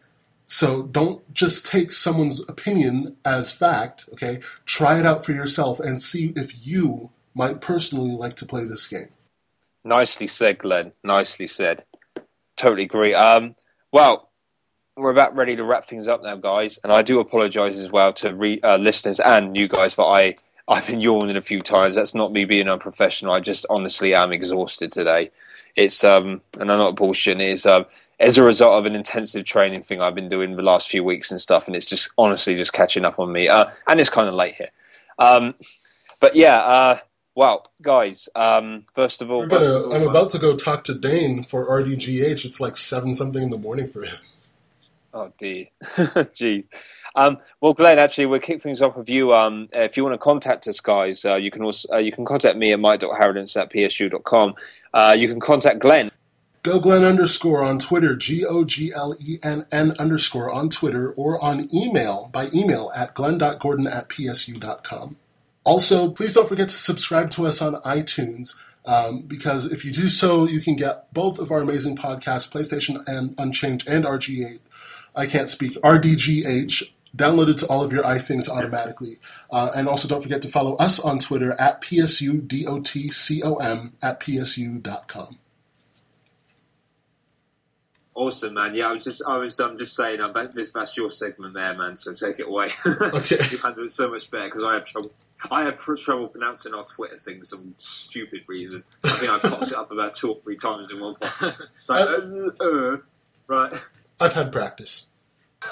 [0.52, 4.40] So don't just take someone's opinion as fact, okay?
[4.66, 8.86] Try it out for yourself and see if you might personally like to play this
[8.86, 9.08] game.
[9.82, 10.92] Nicely said, Glenn.
[11.02, 11.84] Nicely said.
[12.54, 13.14] Totally agree.
[13.14, 13.54] Um,
[13.92, 14.28] well,
[14.94, 18.12] we're about ready to wrap things up now, guys, and I do apologise as well
[18.12, 20.36] to re- uh, listeners and you guys for I
[20.68, 21.94] I've been yawning a few times.
[21.94, 23.32] That's not me being unprofessional.
[23.32, 25.30] I just honestly am exhausted today.
[25.76, 27.40] It's um, and I'm not bullshitting.
[27.40, 27.86] It's um,
[28.22, 31.30] as a result of an intensive training thing I've been doing the last few weeks
[31.30, 33.48] and stuff, and it's just honestly just catching up on me.
[33.48, 34.70] Uh, and it's kind of late here.
[35.18, 35.54] Um,
[36.20, 36.98] but yeah, uh,
[37.34, 40.84] well, guys, um, first of all, first gonna, of all- I'm about to go talk
[40.84, 42.44] to Dane for RDGH.
[42.44, 44.18] It's like seven something in the morning for him.
[45.14, 46.66] Oh dear, jeez.
[47.14, 49.34] Um, well, Glenn, actually, we'll kick things off with you.
[49.34, 52.24] Um, if you want to contact us, guys, uh, you can also uh, you can
[52.24, 54.54] contact me at mike.harradence at psu.com.
[54.94, 56.10] Uh, you can contact Glenn.
[56.62, 61.10] Go Glenn underscore on Twitter, G O G L E N N underscore on Twitter,
[61.10, 65.16] or on email by email at glenn.gordon at psu.com.
[65.64, 68.54] Also, please don't forget to subscribe to us on iTunes.
[68.84, 73.02] Um, because if you do so, you can get both of our amazing podcasts, PlayStation
[73.08, 74.60] and Unchanged and RG8.
[75.16, 79.18] I can't speak RDGH downloaded to all of your iThings automatically.
[79.50, 82.22] Uh, and also don't forget to follow us on Twitter at PSUDOTCOM
[84.00, 85.38] at PSU.com.
[88.14, 88.74] Awesome, man.
[88.74, 91.54] Yeah, I was just, I was, I'm just saying, um, that, this, that's your segment
[91.54, 91.96] there, man.
[91.96, 92.68] So take it away.
[93.14, 93.36] Okay.
[93.50, 95.12] you handle it so much better because I have trouble.
[95.50, 98.84] I had trouble pronouncing our Twitter thing for some stupid reason.
[99.04, 101.56] I think I popped it up about two or three times in one part.
[101.88, 102.96] Like, uh, uh,
[103.48, 103.72] right.
[104.20, 105.08] I've had practice.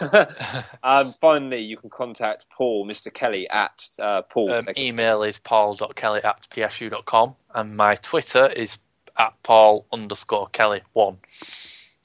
[0.83, 3.13] and finally, you can contact Paul, Mr.
[3.13, 4.53] Kelly, at uh, Paul.
[4.53, 8.79] Um, email is paul.kelly at psu.com and my Twitter is
[9.19, 11.19] at paul underscore kelly one.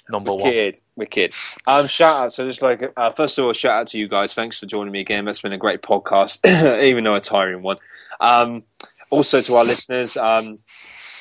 [0.09, 0.81] Number wicked, one.
[0.95, 1.33] Wicked.
[1.65, 2.33] Um, shout out.
[2.33, 4.33] So, just like, uh, first of all, shout out to you guys.
[4.33, 5.25] Thanks for joining me again.
[5.25, 6.45] That's been a great podcast,
[6.83, 7.77] even though a tiring one.
[8.19, 8.63] Um,
[9.09, 10.59] also, to our listeners, um,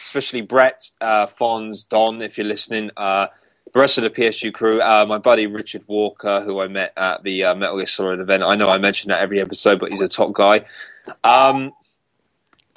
[0.04, 3.28] especially Brett, uh, Fons, Don, if you're listening, uh,
[3.72, 7.24] the rest of the PSU crew, uh, my buddy Richard Walker, who I met at
[7.24, 8.44] the uh, Metal Gear Solid event.
[8.44, 10.64] I know I mention that every episode, but he's a top guy.
[11.24, 11.72] Um,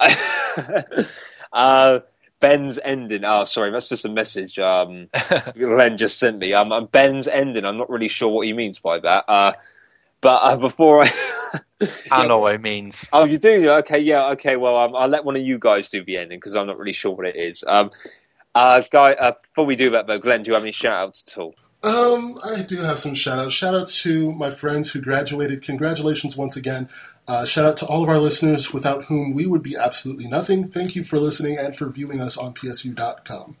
[1.52, 2.00] uh,
[2.40, 3.24] Ben's ending.
[3.24, 5.08] Oh, sorry, that's just a message um,
[5.56, 6.52] Len just sent me.
[6.52, 7.64] Um, Ben's ending.
[7.64, 9.24] I'm not really sure what he means by that.
[9.28, 9.52] Uh,
[10.20, 11.10] but uh, before I,
[12.10, 13.06] I know what it means.
[13.12, 13.70] Oh, you do?
[13.70, 14.56] Okay, yeah, okay.
[14.56, 16.92] Well, um, I'll let one of you guys do the ending because I'm not really
[16.92, 17.64] sure what it is.
[17.66, 17.90] Um,
[18.54, 21.24] uh, guy, uh, before we do that, though, Glenn, do you have any shout outs
[21.26, 21.54] at all?
[21.82, 23.54] Um, I do have some shout outs.
[23.54, 25.62] Shout out to my friends who graduated.
[25.62, 26.88] Congratulations once again.
[27.28, 30.68] Uh, shout out to all of our listeners without whom we would be absolutely nothing.
[30.68, 33.56] Thank you for listening and for viewing us on PSU.com.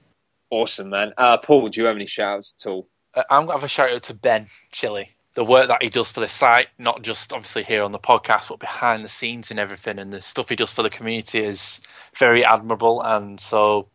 [0.50, 1.12] Awesome, man.
[1.16, 2.88] Uh, Paul, do you have any shout outs at all?
[3.14, 5.10] Uh, I'm going to have a shout out to Ben Chili.
[5.34, 8.48] The work that he does for the site, not just obviously here on the podcast,
[8.48, 11.80] but behind the scenes and everything, and the stuff he does for the community is
[12.16, 13.00] very admirable.
[13.02, 13.86] And so,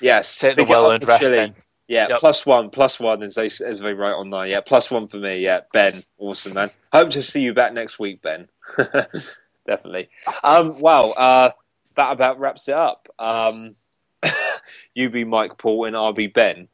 [0.00, 1.54] yes, take the well earned rest, Ben.
[1.88, 2.20] Yeah, yep.
[2.20, 4.46] plus one, plus one, as they, as they write on there.
[4.46, 5.40] Yeah, plus one for me.
[5.40, 6.70] Yeah, Ben, awesome, man.
[6.92, 8.48] Hope to see you back next week, Ben.
[9.66, 10.08] Definitely.
[10.42, 11.50] Um, wow, uh,
[11.94, 13.08] that about wraps it up.
[13.18, 13.76] Um,
[14.94, 16.68] you be Mike Paul and I'll be Ben.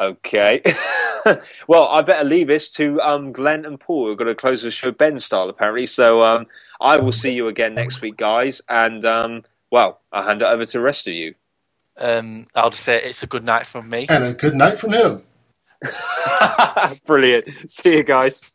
[0.00, 0.62] Okay.
[1.68, 4.70] well, I better leave this to um, Glenn and Paul, We're going to close the
[4.70, 5.86] show Ben style, apparently.
[5.86, 6.46] So um,
[6.80, 8.62] I will see you again next week, guys.
[8.68, 11.34] And, um, well, I'll hand it over to the rest of you.
[11.96, 14.06] Um, I'll just say it's a good night from me.
[14.08, 15.22] And a good night from him.
[17.06, 17.70] Brilliant.
[17.70, 18.42] See you guys.